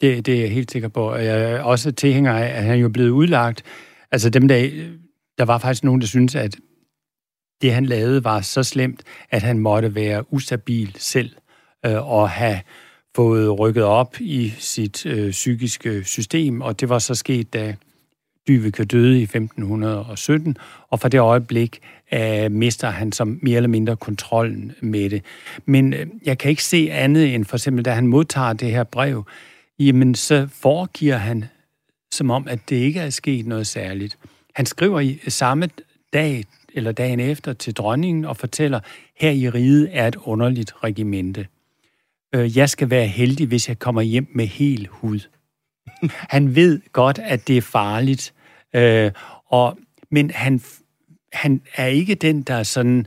[0.00, 1.14] Det, det er jeg helt sikker på.
[1.14, 3.62] Jeg er også tilhænger af, at han jo er blevet udlagt.
[4.10, 4.70] Altså dem, der,
[5.38, 6.56] der var faktisk nogen, der synes, at
[7.62, 11.30] det, han lavede, var så slemt, at han måtte være ustabil selv
[11.86, 12.60] øh, og have
[13.16, 17.76] fået rykket op i sit øh, psykiske system, og det var så sket, da
[18.48, 20.56] Dyveke døde i 1517,
[20.88, 21.80] og fra det øjeblik
[22.12, 25.22] øh, mister han som mere eller mindre kontrollen med det.
[25.64, 28.84] Men øh, jeg kan ikke se andet end for eksempel, da han modtager det her
[28.84, 29.24] brev,
[29.78, 31.44] jamen så foregiver han
[32.12, 34.18] som om, at det ikke er sket noget særligt.
[34.54, 35.68] Han skriver i samme
[36.12, 36.44] dag
[36.74, 38.80] eller dagen efter til dronningen og fortæller,
[39.16, 41.46] her i riget er et underligt regimente
[42.34, 45.20] øh, jeg skal være heldig, hvis jeg kommer hjem med hel hud.
[46.34, 48.34] han ved godt, at det er farligt,
[48.74, 49.12] øh,
[49.46, 49.78] og,
[50.10, 50.60] men han,
[51.32, 53.06] han er ikke den, der sådan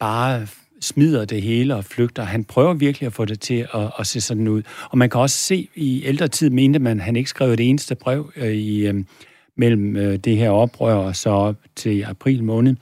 [0.00, 0.46] bare
[0.80, 2.22] smider det hele og flygter.
[2.22, 4.62] Han prøver virkelig at få det til at, at se sådan ud.
[4.90, 7.68] Og man kan også se, i ældre tid mente man, at han ikke skrev det
[7.68, 9.04] eneste brev øh, i, øh,
[9.56, 12.76] mellem øh, det her oprør og så til april måned.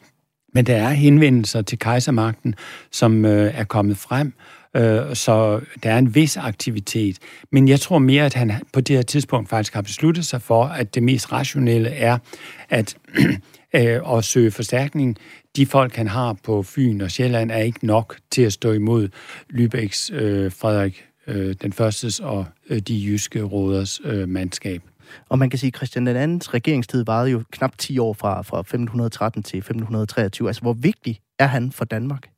[0.54, 2.54] Men der er henvendelser til kejsermagten,
[2.92, 4.32] som øh, er kommet frem,
[4.76, 7.18] øh, så der er en vis aktivitet.
[7.52, 10.64] Men jeg tror mere, at han på det her tidspunkt faktisk har besluttet sig for,
[10.64, 12.18] at det mest rationelle er
[12.68, 12.96] at,
[13.76, 15.16] øh, at søge forstærkning.
[15.56, 19.08] De folk, han har på Fyn og Sjælland, er ikke nok til at stå imod
[19.52, 24.82] Lübecks øh, Frederik øh, den førstes og øh, de jyske råders øh, mandskab.
[25.28, 28.42] Og man kan sige, at Christian den andens regeringstid varede jo knap 10 år fra,
[28.42, 30.48] fra 1513 til 1523.
[30.48, 32.28] Altså, hvor vigtig er han for Danmark?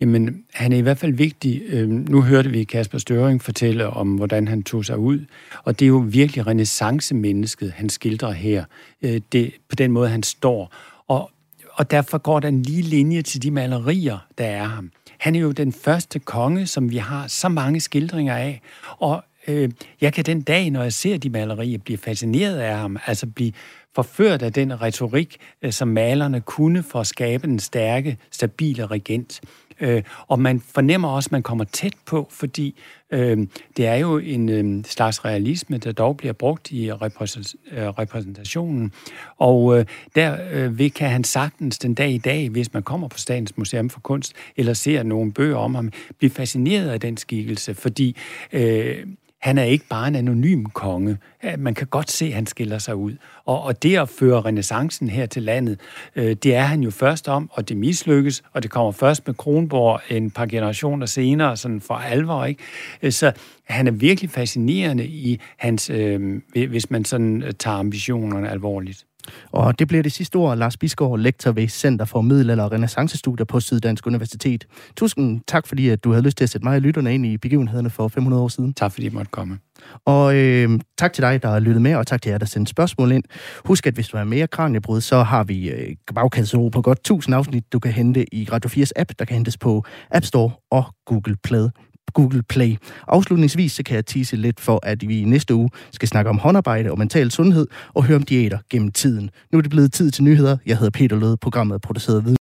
[0.00, 1.62] Jamen, han er i hvert fald vigtig.
[1.68, 5.24] Øhm, nu hørte vi Kasper Støring fortælle om, hvordan han tog sig ud.
[5.64, 8.64] Og det er jo virkelig renaissance-mennesket, han skildrer her.
[9.02, 10.72] Øh, det, på den måde, han står.
[11.08, 11.30] Og,
[11.72, 14.90] og derfor går der en lige linje til de malerier, der er ham.
[15.18, 18.60] Han er jo den første konge, som vi har så mange skildringer af.
[18.98, 19.70] Og øh,
[20.00, 22.98] jeg kan den dag, når jeg ser de malerier, blive fascineret af ham.
[23.06, 23.52] Altså blive
[23.94, 29.40] forført af den retorik, øh, som malerne kunne for at skabe en stærke, stabile regent.
[29.80, 33.38] Øh, og man fornemmer også, at man kommer tæt på, fordi øh,
[33.76, 38.92] det er jo en øh, slags realisme, der dog bliver brugt i repræsent, øh, repræsentationen.
[39.36, 43.18] Og øh, der øh, kan han sagtens den dag i dag, hvis man kommer på
[43.18, 47.74] Statens Museum for Kunst, eller ser nogle bøger om ham, blive fascineret af den skikkelse,
[47.74, 48.16] fordi
[48.52, 49.06] øh,
[49.40, 51.18] han er ikke bare en anonym konge.
[51.58, 53.12] Man kan godt se, at han skiller sig ud.
[53.44, 55.80] Og, og det at føre renaissancen her til landet,
[56.16, 59.34] øh, det er han jo først om, og det mislykkes, og det kommer først med
[59.34, 62.44] Kronborg en par generationer senere, sådan for alvor.
[62.44, 62.62] Ikke?
[63.02, 63.32] Øh, så
[63.64, 69.04] han er virkelig fascinerende i hans, øh, hvis man sådan øh, tager ambitionerne alvorligt.
[69.52, 70.58] Og det bliver det sidste ord.
[70.58, 74.66] Lars Bisgaard, lektor ved Center for Middelalder og Renaissancestudier på Syddansk Universitet.
[74.96, 77.36] Tusind tak, fordi at du havde lyst til at sætte mig og lytterne ind i
[77.36, 78.74] begivenhederne for 500 år siden.
[78.74, 79.58] Tak fordi jeg måtte komme.
[80.04, 82.70] Og øh, tak til dig, der har lyttet med, og tak til jer, der sendte
[82.70, 83.24] spørgsmål ind.
[83.64, 87.34] Husk, at hvis du er mere kraniebrud, så har vi øh, bagkatalog på godt 1000
[87.34, 90.84] afsnit, du kan hente i Radio 4's app, der kan hentes på App Store og
[91.06, 91.68] Google Play.
[92.14, 92.76] Google Play.
[93.08, 96.38] Afslutningsvis så kan jeg tease lidt for, at vi i næste uge skal snakke om
[96.38, 99.30] håndarbejde og mental sundhed og høre om diæter gennem tiden.
[99.52, 100.56] Nu er det blevet tid til nyheder.
[100.66, 102.36] Jeg hedder Peter Løde, programmet er produceret ved